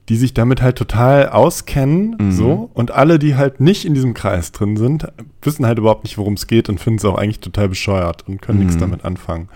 [0.10, 2.32] die sich damit halt total auskennen, Mhm.
[2.34, 5.08] so, und alle, die halt nicht in diesem Kreis drin sind,
[5.42, 8.42] wissen halt überhaupt nicht, worum es geht und finden es auch eigentlich total bescheuert und
[8.42, 8.80] können nichts Mhm.
[8.82, 9.48] damit anfangen.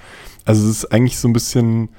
[0.46, 1.90] Also es ist eigentlich so ein bisschen,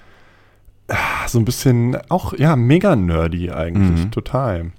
[0.88, 4.11] ah, so ein bisschen auch, ja, mega nerdy eigentlich, Mhm.
[4.11, 4.70] total.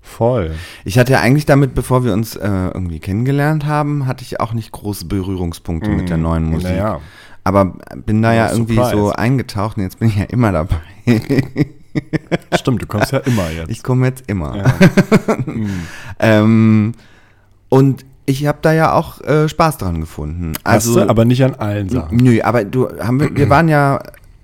[0.00, 0.52] Voll.
[0.84, 4.52] Ich hatte ja eigentlich damit, bevor wir uns äh, irgendwie kennengelernt haben, hatte ich auch
[4.52, 6.70] nicht große Berührungspunkte mit der neuen Musik.
[6.70, 6.76] Mhm.
[6.76, 7.00] Naja.
[7.44, 8.96] Aber bin da Ja, ja irgendwie surprise.
[8.96, 10.76] so eingetaucht und jetzt bin ich ja immer dabei.
[12.58, 13.70] Stimmt, du kommst ja immer jetzt.
[13.70, 14.56] Ich komme jetzt immer.
[14.56, 14.74] ja.
[15.46, 15.70] Mhm.
[16.18, 16.92] Ähm,
[17.68, 20.52] und ich habe da ja auch äh, Spaß dran gefunden.
[20.64, 22.16] Hast Also, du, aber nicht an allen Sachen.
[22.18, 24.00] nö, aber du haben wir, wir waren ja,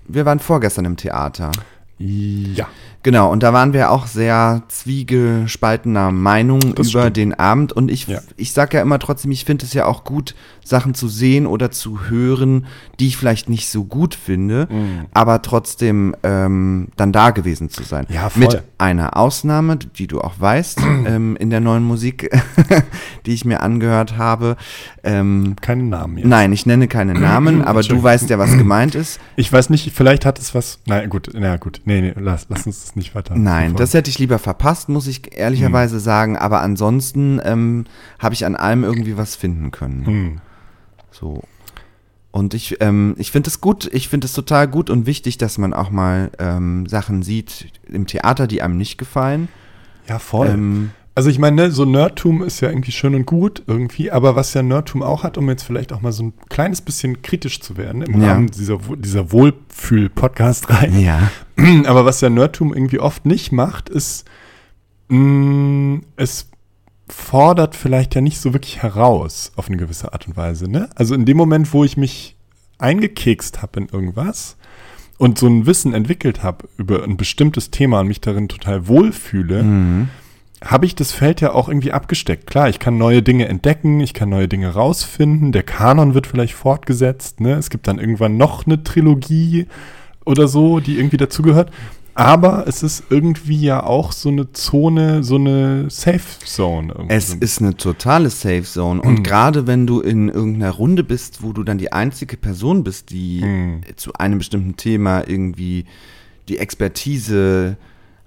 [0.07, 1.51] wir waren vorgestern im Theater.
[1.97, 2.67] Ja.
[3.01, 7.17] Genau, und da waren wir auch sehr zwiegespaltener Meinung Das über stimmt.
[7.17, 7.71] den Abend.
[7.73, 8.19] Und ich, Ja.
[8.37, 11.71] ich sag ja immer trotzdem, ich finde es ja auch gut, Sachen zu sehen oder
[11.71, 12.67] zu hören,
[12.99, 15.05] die ich vielleicht nicht so gut finde, Mhm.
[15.13, 18.05] aber trotzdem ähm, dann da gewesen zu sein.
[18.09, 18.41] Ja, voll.
[18.41, 22.29] Mit einer Ausnahme, die du auch weißt, ähm, in der neuen Musik,
[23.25, 24.57] die ich mir angehört habe.
[25.03, 26.27] Ähm, Keinen Namen jetzt.
[26.27, 29.19] nein, ich nenne keine Namen, aber du weißt ja, was gemeint ist.
[29.37, 30.79] Ich weiß nicht, vielleicht hat es was.
[30.85, 31.81] Nein, gut, na gut.
[31.85, 33.35] Nee, nee, lass, lass uns das nicht weiter.
[33.35, 36.01] Nein, das hätte ich lieber verpasst, muss ich ehrlicherweise Hm.
[36.01, 36.37] sagen.
[36.37, 37.85] Aber ansonsten ähm,
[38.19, 40.05] habe ich an allem irgendwie was finden können.
[40.05, 40.41] Hm.
[41.11, 41.43] So.
[42.31, 45.57] Und ich, ähm, ich finde es gut, ich finde es total gut und wichtig, dass
[45.57, 49.47] man auch mal ähm, Sachen sieht im Theater, die einem nicht gefallen.
[50.07, 50.47] Ja, voll.
[50.47, 54.35] Ähm, Also ich meine, ne, so Nerdtum ist ja irgendwie schön und gut irgendwie, aber
[54.37, 57.59] was ja Nerdtum auch hat, um jetzt vielleicht auch mal so ein kleines bisschen kritisch
[57.59, 58.33] zu werden im Ja.
[58.33, 60.91] Rahmen dieser, dieser Wohlfühl-Podcast-Reihe.
[60.99, 61.31] ja.
[61.87, 64.25] Aber was ja Nerdtum irgendwie oft nicht macht, ist,
[65.09, 66.49] mh, es
[67.09, 70.69] fordert vielleicht ja nicht so wirklich heraus auf eine gewisse Art und Weise.
[70.69, 70.89] Ne?
[70.95, 72.37] Also in dem Moment, wo ich mich
[72.77, 74.55] eingekekst habe in irgendwas
[75.17, 79.63] und so ein Wissen entwickelt habe über ein bestimmtes Thema und mich darin total wohlfühle,
[79.63, 80.09] Mhm.
[80.63, 82.45] Habe ich das Feld ja auch irgendwie abgesteckt.
[82.47, 86.53] Klar, ich kann neue Dinge entdecken, ich kann neue Dinge rausfinden, der Kanon wird vielleicht
[86.53, 87.53] fortgesetzt, ne?
[87.53, 89.67] Es gibt dann irgendwann noch eine Trilogie
[90.25, 91.71] oder so, die irgendwie dazugehört.
[92.15, 96.91] Aber es ist irgendwie ja auch so eine Zone, so eine Safe Zone.
[96.93, 97.13] irgendwie.
[97.15, 99.01] Es ist eine totale Safe Zone.
[99.01, 99.23] Und Mhm.
[99.23, 103.41] gerade wenn du in irgendeiner Runde bist, wo du dann die einzige Person bist, die
[103.41, 103.81] Mhm.
[103.95, 105.85] zu einem bestimmten Thema irgendwie
[106.49, 107.77] die Expertise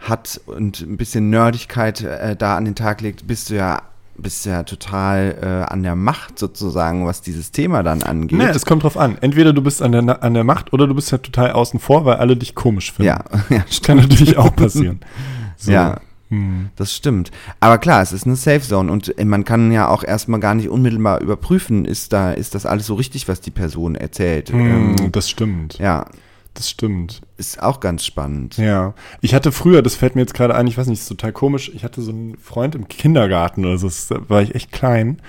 [0.03, 3.83] hat und ein bisschen Nerdigkeit äh, da an den Tag legt, bist du ja,
[4.17, 5.37] bist ja total
[5.69, 8.39] äh, an der Macht sozusagen, was dieses Thema dann angeht.
[8.39, 9.17] Ne, es kommt drauf an.
[9.21, 11.81] Entweder du bist an der, Na- an der Macht oder du bist ja total außen
[11.81, 13.07] vor, weil alle dich komisch finden.
[13.09, 15.01] ja, ja, Das kann natürlich auch passieren.
[15.57, 15.71] So.
[15.71, 16.01] Ja.
[16.31, 16.71] Hm.
[16.77, 17.31] Das stimmt.
[17.61, 20.55] Aber klar, es ist eine Safe Zone und äh, man kann ja auch erstmal gar
[20.57, 24.51] nicht unmittelbar überprüfen, ist da, ist das alles so richtig, was die Person erzählt.
[24.51, 25.79] Hm, Ähm, das stimmt.
[25.79, 26.07] ja,
[26.55, 27.23] Das stimmt.
[27.39, 28.59] ist auch ganz spannend.
[28.59, 31.33] Ja, ich hatte früher, das fällt mir jetzt gerade ein, ich weiß nicht, ist total
[31.33, 35.21] komisch, ich hatte so einen Freund im Kindergarten oder so, da war ich echt klein.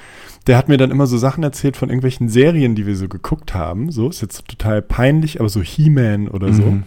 [0.48, 3.54] Der hat mir dann immer so Sachen erzählt von irgendwelchen Serien, die wir so geguckt
[3.54, 3.92] haben.
[3.92, 6.64] So, ist jetzt total peinlich, aber so He-Man oder so.
[6.64, 6.84] Mhm.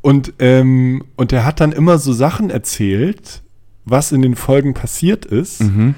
[0.00, 3.42] Und, ähm, und der hat dann immer so Sachen erzählt,
[3.84, 5.60] was in den Folgen passiert ist.
[5.60, 5.94] Mhm.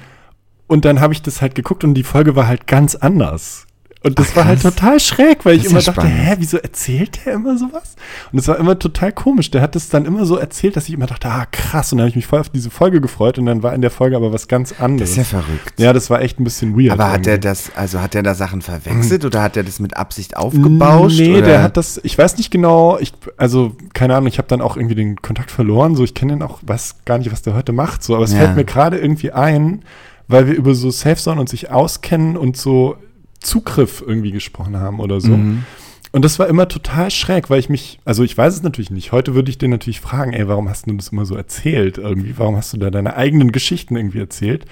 [0.66, 3.66] Und dann habe ich das halt geguckt und die Folge war halt ganz anders.
[4.02, 6.16] Und das Ach, war halt total schräg, weil ich Das immer dachte, spannend.
[6.16, 7.96] hä, wieso erzählt der immer sowas?
[8.32, 9.50] Und es war immer total komisch.
[9.50, 11.92] Der hat das dann immer so erzählt, dass ich immer dachte, ah, krass.
[11.92, 13.90] Und dann habe ich mich voll auf diese Folge gefreut und dann war in der
[13.90, 15.10] Folge aber was ganz Das anderes.
[15.10, 15.74] ist ja verrückt.
[15.78, 16.92] ja, das war echt ein bisschen weird.
[16.92, 17.48] Aber hat der irgendwie.
[17.48, 21.18] das, also hat der da Sachen verwechselt oder hat der das mit Absicht aufgebauscht?
[21.18, 21.42] Nee, oder?
[21.42, 24.78] der hat das, ich weiß nicht genau, ich, also keine Ahnung, ich habe dann auch
[24.78, 27.72] irgendwie den Kontakt verloren, so ich kenne den auch, weiß gar nicht, was der heute
[27.72, 28.38] macht, so, aber es Ja.
[28.38, 29.82] fällt mir gerade irgendwie ein,
[30.26, 32.96] weil wir über so Safe Zone und sich auskennen und so
[33.40, 35.36] Zugriff irgendwie gesprochen haben oder so.
[35.36, 35.64] Mhm.
[36.12, 39.12] Und das war immer total schräg, weil ich mich, also ich weiß es natürlich nicht.
[39.12, 42.34] Heute würde ich den natürlich fragen, ey, warum hast du das immer so erzählt irgendwie?
[42.36, 44.66] Warum hast du da deine eigenen Geschichten irgendwie erzählt?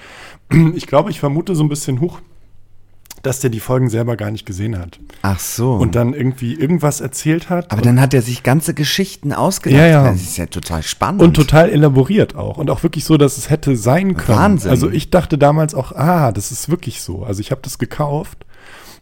[0.75, 2.19] Ich glaube, ich vermute so ein bisschen hoch,
[3.21, 5.73] dass der die Folgen selber gar nicht gesehen hat Ach so.
[5.75, 7.71] und dann irgendwie irgendwas erzählt hat.
[7.71, 9.79] aber dann hat er sich ganze Geschichten ausgedacht.
[9.79, 10.11] Ja, ja.
[10.11, 11.21] Das ist ja total spannend.
[11.21, 12.57] und total elaboriert auch.
[12.57, 14.37] Und auch wirklich so, dass es hätte sein können.
[14.39, 14.71] Wahnsinn.
[14.71, 17.23] Also ich dachte damals auch, ah, das ist wirklich so.
[17.23, 18.45] Also ich habe das gekauft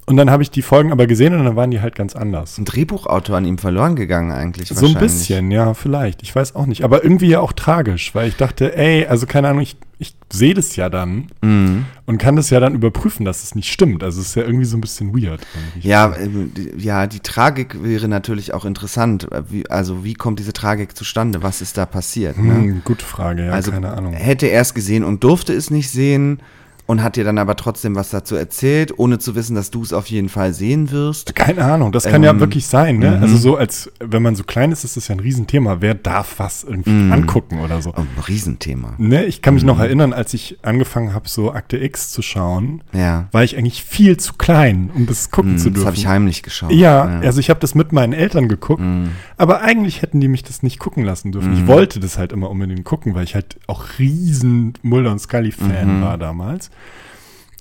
[0.09, 2.57] Und dann habe ich die Folgen aber gesehen und dann waren die halt ganz anders.
[2.57, 4.69] Ein Drehbuchautor an ihm verloren gegangen eigentlich.
[4.69, 6.23] So ein bisschen, ja, vielleicht.
[6.23, 6.85] Ich weiß auch nicht.
[6.85, 10.53] Aber irgendwie ja auch tragisch, weil ich dachte, ey, also keine Ahnung, ich, ich sehe
[10.53, 11.83] das ja dann Mhm.
[12.05, 14.01] und kann das ja dann überprüfen, dass es nicht stimmt.
[14.01, 15.41] Also es ist ja irgendwie so ein bisschen weird.
[15.81, 19.27] Ja, ähm, die- ja, die Tragik wäre natürlich auch interessant.
[19.49, 21.43] Wie, also wie kommt diese Tragik zustande?
[21.43, 22.37] Was ist da passiert?
[22.37, 22.53] Ne?
[22.53, 24.13] Hm, gute Frage, ja, also keine Ahnung.
[24.13, 26.39] hätte er es gesehen und durfte es nicht sehen
[26.87, 29.93] und hat dir dann aber trotzdem was dazu erzählt, ohne zu wissen, dass du es
[29.93, 31.35] auf jeden Fall sehen wirst.
[31.35, 33.19] Keine Ahnung, das kann ja Ähm, wirklich sein, ne?
[33.21, 35.77] Also so als, wenn man so klein ist, ist das ja ein Riesenthema.
[35.81, 37.91] Wer darf was irgendwie angucken oder so?
[37.95, 38.93] Oh, ein Riesenthema.
[38.97, 39.67] Ne, ich kann mich Mhm.
[39.67, 43.27] noch erinnern, als ich angefangen habe, so Akte X zu schauen, Ja.
[43.33, 45.87] war ich eigentlich viel zu klein, um das gucken Hm, zu das dürfen.
[45.87, 46.71] habe ich heimlich geschaut.
[46.71, 49.09] ja, also ich habe das mit meinen Eltern geguckt, Mhm.
[49.37, 51.51] aber eigentlich hätten die mich das nicht gucken lassen dürfen.
[51.53, 55.97] Ich wollte das halt immer unbedingt gucken, weil ich halt auch riesen Mulder und Scully-Fan
[55.97, 56.01] Mhm.
[56.01, 56.69] war damals.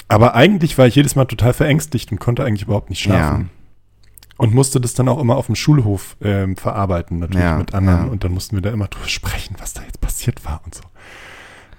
[0.09, 3.51] Aber eigentlich war ich jedes Mal total verängstigt und konnte eigentlich überhaupt nicht schlafen.
[4.39, 8.07] Und musste das dann auch immer auf dem Schulhof ähm, verarbeiten, natürlich Ja, mit anderen.
[8.07, 8.13] ja.
[8.13, 10.83] Und dann mussten wir da immer drüber sprechen, was da jetzt passiert war und so.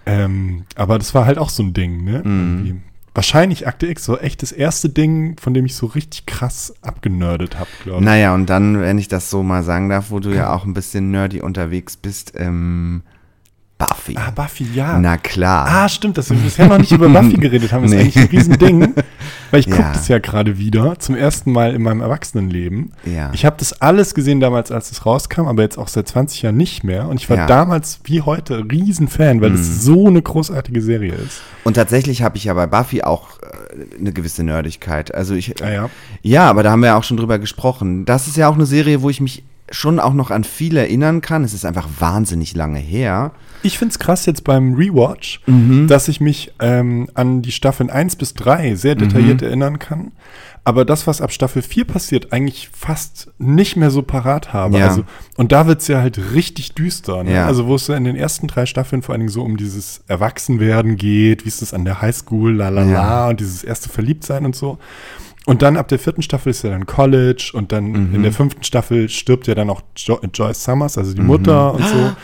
[0.05, 2.23] Ähm, aber das war halt auch so ein Ding, ne?
[2.23, 2.81] Mhm.
[3.13, 7.57] Wahrscheinlich Akte X, so echt das erste Ding, von dem ich so richtig krass abgenördet
[7.57, 8.05] habe, glaube ich.
[8.05, 10.73] Naja, und dann, wenn ich das so mal sagen darf, wo du ja auch ein
[10.73, 13.01] bisschen nerdy unterwegs bist, ähm,
[13.77, 14.15] Buffy.
[14.17, 14.97] Ah, Buffy, ja.
[14.97, 15.67] Na klar.
[15.69, 17.99] Ah, stimmt, dass wir bisher noch nicht über Buffy geredet haben, ist Nee.
[18.01, 18.93] eigentlich ein Riesending.
[19.51, 19.93] Weil ich gucke Ja.
[19.93, 22.93] das ja gerade wieder, zum ersten Mal in meinem Erwachsenenleben.
[23.05, 23.29] Ja.
[23.33, 26.57] Ich habe das alles gesehen damals, als es rauskam, aber jetzt auch seit 20 Jahren
[26.57, 27.07] nicht mehr.
[27.07, 27.43] Und ich war Ja.
[27.43, 27.47] Mhm.
[27.49, 31.41] damals wie heute Riesenfan, weil es so eine großartige Serie ist.
[31.63, 35.13] Und tatsächlich habe ich ja bei Buffy auch äh, eine gewisse Nerdigkeit.
[35.13, 35.89] Also ich, Ah, ja.
[36.23, 38.05] ja, aber da haben wir ja auch schon drüber gesprochen.
[38.05, 41.21] Das ist ja auch eine Serie, wo ich mich schon auch noch an viel erinnern
[41.21, 41.43] kann.
[41.43, 43.31] Es ist einfach wahnsinnig lange her.
[43.63, 45.87] Ich finde es krass jetzt beim Rewatch, Mhm.
[45.87, 48.99] dass ich mich ähm, an die Staffeln 1 bis 3 sehr Mhm.
[48.99, 50.11] detailliert erinnern kann.
[50.63, 54.77] Aber das, was ab Staffel 4 passiert, eigentlich fast nicht mehr so parat habe.
[54.79, 54.87] Ja.
[54.89, 55.03] Also,
[55.37, 57.23] und da wird es ja halt richtig düster.
[57.23, 57.33] Ne?
[57.35, 57.45] Ja.
[57.45, 60.01] Also wo es ja in den ersten drei Staffeln vor allen Dingen so um dieses
[60.09, 64.43] Erwachsenwerden geht, wie ist es an der Highschool, la la la, und dieses erste Verliebtsein
[64.45, 64.77] und so.
[65.47, 68.15] Und dann ab der vierten Staffel ist ja dann College und dann Mhm.
[68.15, 71.27] in der fünften Staffel stirbt ja dann auch jo Joyce Summers, also die Mhm.
[71.27, 71.95] Mutter und so.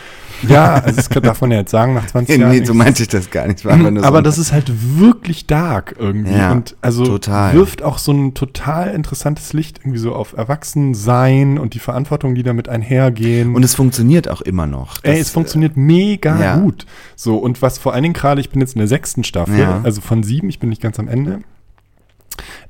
[0.48, 2.50] Ja, also das kann, darf man ja jetzt sagen nach 20 Jahren.
[2.50, 3.60] nee, so meinte ich das gar nicht.
[3.60, 7.54] So aber ein- das ist halt wirklich dark irgendwie Ja, und also total.
[7.54, 12.42] wirft auch so ein total interessantes Licht irgendwie so auf Erwachsensein und die Verantwortung, die
[12.42, 13.54] damit einhergehen.
[13.54, 14.96] und es funktioniert auch immer noch.
[15.02, 16.56] Ey, Das, es funktioniert mega ja.
[16.56, 16.84] gut.
[17.16, 19.80] So, und was vor allen Dingen gerade, ich bin jetzt in der sechsten Staffel, Ja.
[19.82, 21.38] also von sieben, ich bin nicht ganz am Ende.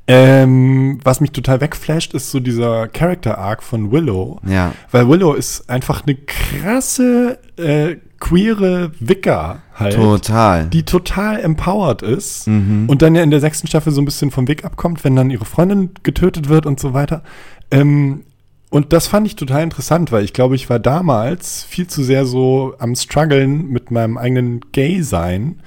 [0.06, 4.38] Ähm, was mich total wegflasht, ist so dieser Character-Arc von Willow.
[4.46, 4.72] Ja.
[4.90, 9.94] Weil Willow ist einfach eine krasse, äh, queere Wicker halt.
[9.94, 10.66] Total.
[10.68, 12.84] Die total empowered ist Mhm.
[12.88, 15.30] und dann ja in der sechsten Staffel so ein bisschen vom Weg abkommt, wenn dann
[15.30, 17.22] ihre Freundin getötet wird und so weiter.
[17.70, 18.24] Ähm,
[18.70, 22.24] und das fand ich total interessant, weil ich glaube, ich war damals viel zu sehr
[22.26, 25.60] so am struggeln mit meinem eigenen Gay-Sein,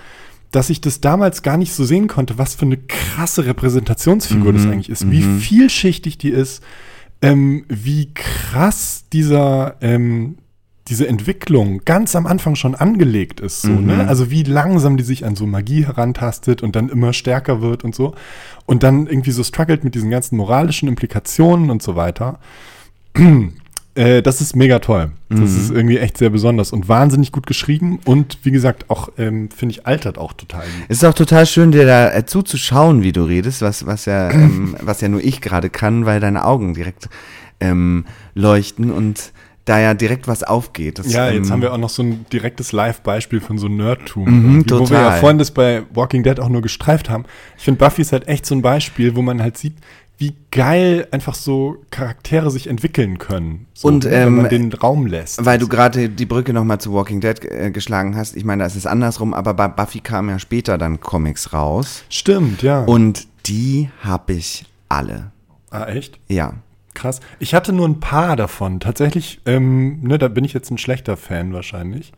[0.52, 4.66] dass ich das damals gar nicht so sehen konnte, was für eine krasse Repräsentationsfigur das
[4.66, 6.64] eigentlich ist, wie vielschichtig die ist,
[7.22, 10.38] ähm, wie krass dieser ähm,
[10.88, 14.08] diese Entwicklung ganz am Anfang schon angelegt ist, so, ne?
[14.08, 17.93] Also wie langsam die sich an so Magie herantastet und dann immer stärker wird und
[17.93, 18.16] so.
[18.66, 22.39] Und dann irgendwie so struggelt mit diesen ganzen moralischen Implikationen und so weiter.
[23.98, 25.12] Äh, das ist mega toll.
[25.30, 29.50] Das ist irgendwie echt sehr besonders und wahnsinnig gut geschrieben und wie gesagt, auch, ähm,
[29.50, 30.64] finde ich, altert auch total.
[30.88, 34.30] Es ist auch total schön, dir da äh, zuzuschauen, wie du redest, was, was, ja,
[34.32, 37.10] ähm, was ja nur ich gerade kann, weil deine Augen direkt
[37.60, 39.34] ähm, leuchten und
[39.66, 41.00] da ja direkt was aufgeht.
[41.00, 44.26] Das, Ja, jetzt ähm, haben wir auch noch so ein direktes Live-Beispiel von so Nerdtum.
[44.60, 47.26] Mhm, Wo wir ja vorhin das bei Walking Dead auch nur gestreift haben.
[47.58, 49.74] Ich finde, Buffy ist halt echt so ein Beispiel, wo man halt sieht,
[50.18, 53.68] wie geil einfach so Charaktere sich entwickeln können.
[53.74, 55.45] So, Und, ne, wenn man ähm, den Raum lässt.
[55.45, 58.36] Weil du gerade die Brücke nochmal zu Walking Dead äh, geschlagen hast.
[58.36, 62.03] Ich meine, das ist andersrum, aber bei Buffy kamen ja später dann Comics raus.
[62.09, 62.84] Stimmt, ja.
[62.84, 65.32] Und die habe ich alle.
[65.70, 66.20] ah, echt?
[66.28, 66.53] Ja.
[66.95, 67.20] Krass.
[67.38, 68.80] Ich hatte nur ein paar davon.
[68.80, 72.11] Tatsächlich, ähm, ne, da bin ich jetzt ein schlechter Fan wahrscheinlich,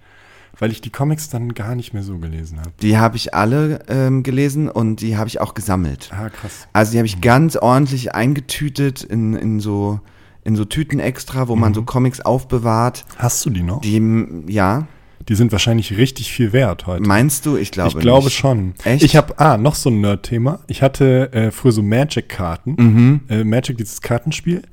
[0.59, 2.71] weil ich die Comics dann gar nicht mehr so gelesen habe.
[2.81, 6.09] Die habe ich alle ähm, gelesen und die habe ich auch gesammelt.
[6.13, 6.67] Ah, krass.
[6.73, 9.99] Also die habe ich ganz ordentlich eingetütet in, in so
[10.43, 13.05] in so Tüten extra, wo man so Comics aufbewahrt.
[13.17, 13.81] Hast du die noch?
[13.81, 14.01] Die,
[14.47, 14.87] ja,
[15.29, 17.07] Die sind wahrscheinlich richtig viel wert heute.
[17.07, 17.55] meinst du?
[17.55, 18.35] Ich glaube ich glaube nicht.
[18.35, 18.73] schon.
[18.83, 19.03] Echt?
[19.03, 20.59] Ich habe, ah, noch so ein Nerd-Thema.
[20.65, 22.75] Ich hatte äh, früher so Magic-Karten.
[22.77, 23.21] Mhm.
[23.29, 24.63] Äh, Magic, dieses Kartenspiel.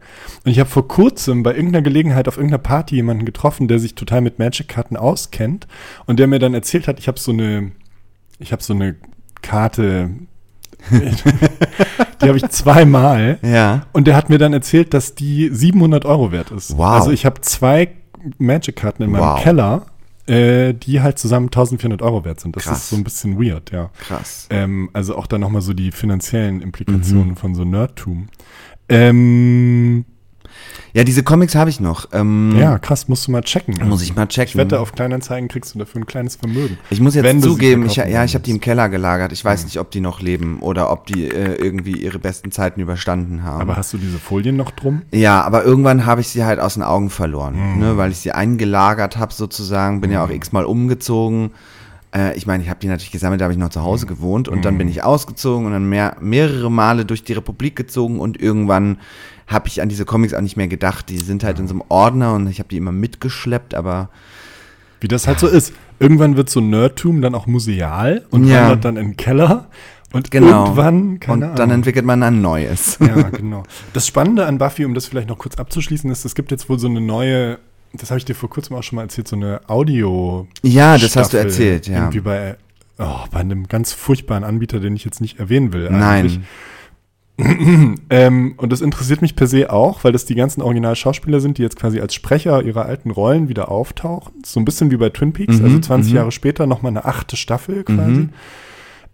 [0.45, 3.97] Und ich habe vor kurzem bei irgendeiner Gelegenheit auf irgendeiner Party jemanden getroffen, der sich
[3.97, 5.69] total mit Magic-Karten auskennt.
[6.07, 7.73] Und der mir dann erzählt hat, ich habe so eine,
[8.39, 8.97] ich habe so eine
[9.43, 10.09] Karte.
[10.91, 13.39] Die habe ich zweimal.
[13.43, 13.87] Ja.
[13.93, 16.79] Und der hat mir dann erzählt, dass die 700 Euro wert ist.
[16.79, 16.87] Wow.
[16.93, 17.91] Also ich habe zwei
[18.39, 19.43] Magic-Karten in meinem Wow.
[19.43, 19.87] Keller,
[20.27, 22.57] äh, die halt zusammen 1400 Euro wert sind.
[22.57, 22.79] Das Krass.
[22.79, 23.91] ist so ein bisschen weird, ja.
[23.99, 24.47] Krass.
[24.51, 27.37] Ähm, also auch dann nochmal so die finanziellen Implikationen Mhm.
[27.37, 28.29] von so Nerdtum.
[28.89, 30.05] Ähm,
[30.93, 32.09] Ja, diese Comics habe ich noch.
[32.13, 33.75] Ähm, ja, krass, musst du mal checken.
[33.87, 34.49] Muss ich mal checken.
[34.49, 36.79] Ich wette, auf Kleinanzeigen kriegst du dafür ein kleines Vermögen.
[36.91, 38.61] Ich muss jetzt zugeben, ich, ja, ich habe die im.
[38.61, 39.33] Keller gelagert.
[39.33, 42.81] Ich weiß nicht, ob die noch leben oder ob die äh, irgendwie ihre besten Zeiten
[42.81, 43.61] überstanden haben.
[43.61, 45.03] Aber hast du diese Folien noch drum?
[45.13, 47.79] ja, aber irgendwann habe ich sie halt aus den Augen verloren, Mhm.
[47.81, 50.01] ne, weil ich sie eingelagert habe sozusagen.
[50.01, 51.51] Bin ja auch x-mal umgezogen.
[52.15, 53.85] Äh, ich meine, ich habe die natürlich gesammelt, da habe ich noch zu Mhm.
[53.85, 57.77] Hause gewohnt und dann bin ich ausgezogen und dann mehr, mehrere Male durch die Republik
[57.77, 58.99] gezogen und irgendwann
[59.47, 61.09] habe ich an diese Comics auch nicht mehr gedacht.
[61.09, 64.09] Die sind halt in so einem Ordner und ich habe die immer mitgeschleppt, aber
[65.01, 65.73] Wie das halt so ist.
[65.99, 68.63] Irgendwann wird so Nerdtum dann auch museal und Ja.
[68.63, 69.69] wandert dann in den Keller.
[70.13, 70.65] Und genau.
[70.65, 71.57] irgendwann, keine und Ahnung.
[71.57, 72.99] dann entwickelt man ein neues.
[73.01, 73.65] Ja, genau.
[73.93, 76.79] Das Spannende an Buffy, um das vielleicht noch kurz abzuschließen, ist, es gibt jetzt wohl
[76.79, 77.59] so eine neue,
[77.93, 80.47] das habe ich dir vor kurzem auch schon mal erzählt, so eine Audio.
[80.63, 81.99] Ja, das hast du erzählt, ja.
[81.99, 82.57] Irgendwie bei,
[82.99, 85.89] oh, bei einem ganz furchtbaren Anbieter, den ich jetzt nicht erwähnen will.
[85.89, 86.37] eigentlich.
[86.39, 86.47] Nein.
[88.09, 91.63] Ähm, und das interessiert mich per se auch, weil das die ganzen Original-Schauspieler sind, die
[91.63, 94.33] jetzt quasi als Sprecher ihrer alten Rollen wieder auftauchen.
[94.45, 96.17] So ein bisschen wie bei Twin Peaks, Mhm, also 20 mhm.
[96.17, 98.29] Jahre später nochmal eine achte Staffel quasi.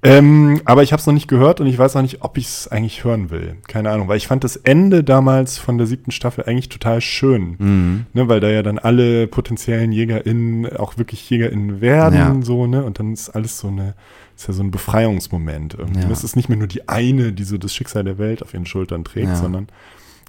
[0.04, 2.46] Ähm, aber ich habe es noch nicht gehört und ich weiß auch nicht, ob ich
[2.46, 3.54] es eigentlich hören will.
[3.68, 7.54] Keine Ahnung, weil ich fand das Ende damals von der siebten Staffel eigentlich total schön.
[7.58, 8.06] Mhm.
[8.12, 12.36] Ne, weil da ja dann alle potenziellen JägerInnen auch wirklich JägerInnen werden, Ja.
[12.42, 12.84] so, ne?
[12.84, 13.94] Und dann ist alles so eine,
[14.42, 16.02] ist ja so ein Befreiungsmoment irgendwie.
[16.02, 16.08] Ja.
[16.08, 18.66] Das ist nicht mehr nur die eine, die so das Schicksal der Welt auf ihren
[18.66, 19.36] Schultern trägt, Ja.
[19.36, 19.68] sondern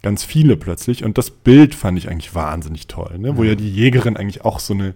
[0.02, 1.04] ganz viele plötzlich.
[1.04, 3.38] Und das Bild fand ich eigentlich wahnsinnig toll, ne?
[3.38, 4.94] Wo ja die Jägerin eigentlich auch so eine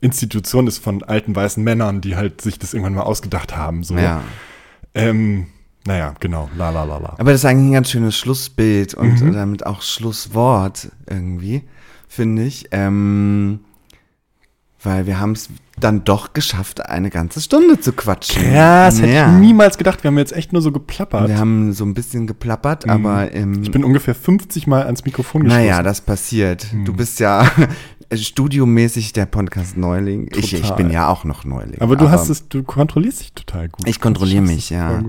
[0.00, 3.82] Institution ist von alten weißen Männern, die halt sich das irgendwann mal ausgedacht haben.
[3.82, 3.96] So.
[3.96, 4.22] Ja.
[4.94, 5.46] Ähm,
[5.86, 6.48] naja, genau.
[6.56, 7.14] La la la la.
[7.18, 9.32] Aber das ist eigentlich ein ganz schönes Schlussbild und Mhm.
[9.32, 11.62] damit auch Schlusswort irgendwie,
[12.08, 12.68] finde ich.
[12.72, 13.60] Ähm,
[14.82, 15.48] weil wir haben es
[15.80, 18.42] dann doch geschafft, eine ganze Stunde zu quatschen.
[18.52, 19.32] Krass, hätte ja.
[19.32, 20.02] ich niemals gedacht.
[20.02, 21.28] Wir haben jetzt echt nur so geplappert.
[21.28, 22.90] Wir haben so ein bisschen geplappert, Mhm.
[22.92, 25.64] aber ähm, Ich bin ungefähr 50 Mal ans Mikrofon gestoßen.
[25.66, 26.66] naja, das passiert.
[26.72, 26.84] Hm.
[26.84, 27.48] Du bist ja
[28.14, 30.30] studiomäßig der Podcast-Neuling.
[30.34, 30.76] Ich, ich Total.
[30.76, 31.80] bin ja auch noch Neuling.
[31.80, 33.86] aber du hast es, du kontrollierst dich total gut.
[33.86, 35.02] Ich kontrolliere mich, ja.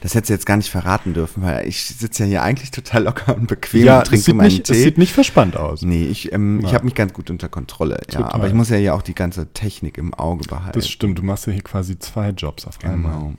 [0.00, 3.04] Das hättest du jetzt gar nicht verraten dürfen, weil ich sitze ja hier eigentlich total
[3.04, 4.82] locker und bequem Ja, und es trinke sieht, meinen nicht, es Tee.
[4.84, 5.82] sieht nicht verspannt aus.
[5.82, 6.74] Nee, ich, ähm, ich Ja.
[6.74, 8.00] habe mich ganz gut unter Kontrolle.
[8.10, 10.78] Ja, aber ich muss ja hier auch die ganze Technik im Auge behalten.
[10.78, 13.12] Das stimmt, du machst ja hier quasi zwei Jobs auf einmal.
[13.12, 13.34] Genau.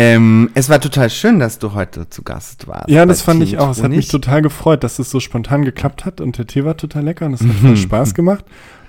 [0.00, 2.88] Ähm, es war total schön, dass du heute zu Gast warst.
[2.88, 3.70] Ja, das fand Team ich auch.
[3.70, 6.76] Es hat mich total gefreut, dass es so spontan geklappt hat und der Tee war
[6.76, 7.54] total lecker und es hat Mhm.
[7.66, 8.44] voll Spaß gemacht.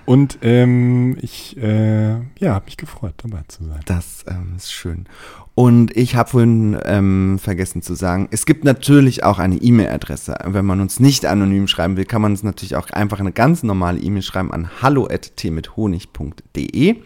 [0.05, 3.79] Und ähm, ich äh, ja, habe mich gefreut, dabei zu sein.
[3.85, 5.05] Das ähm, ist schön.
[5.55, 10.35] Und ich habe vorhin ähm, vergessen zu sagen, es gibt natürlich auch eine E-Mail-Adresse.
[10.45, 13.63] Wenn man uns nicht anonym schreiben will, kann man uns natürlich auch einfach eine ganz
[13.63, 16.97] normale E-Mail schreiben an hallo.tmithonig.de.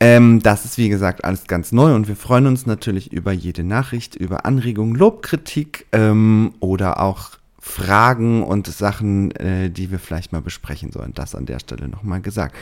[0.00, 3.64] Ähm, das ist wie gesagt alles ganz neu und wir freuen uns natürlich über jede
[3.64, 10.40] Nachricht, über Anregungen, Lobkritik ähm, oder auch Fragen und Sachen, äh, die wir vielleicht mal
[10.40, 11.12] besprechen sollen.
[11.14, 12.54] Das an der Stelle nochmal gesagt.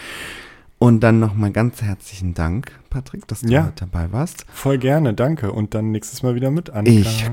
[0.78, 3.64] Und dann nochmal ganz herzlichen Dank, Patrick, dass du Ja.
[3.64, 4.44] heute dabei warst.
[4.52, 5.52] Voll gerne, danke.
[5.52, 7.08] Und dann nächstes Mal wieder mit Annika.
[7.08, 7.24] Ich,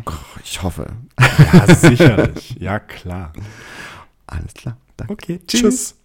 [0.43, 0.88] ich hoffe.
[1.20, 2.56] Ja, sicherlich.
[2.60, 3.34] Ja, klar.
[4.28, 4.78] Alles klar.
[4.97, 5.14] Danke.
[5.14, 5.95] Okay, tschüss.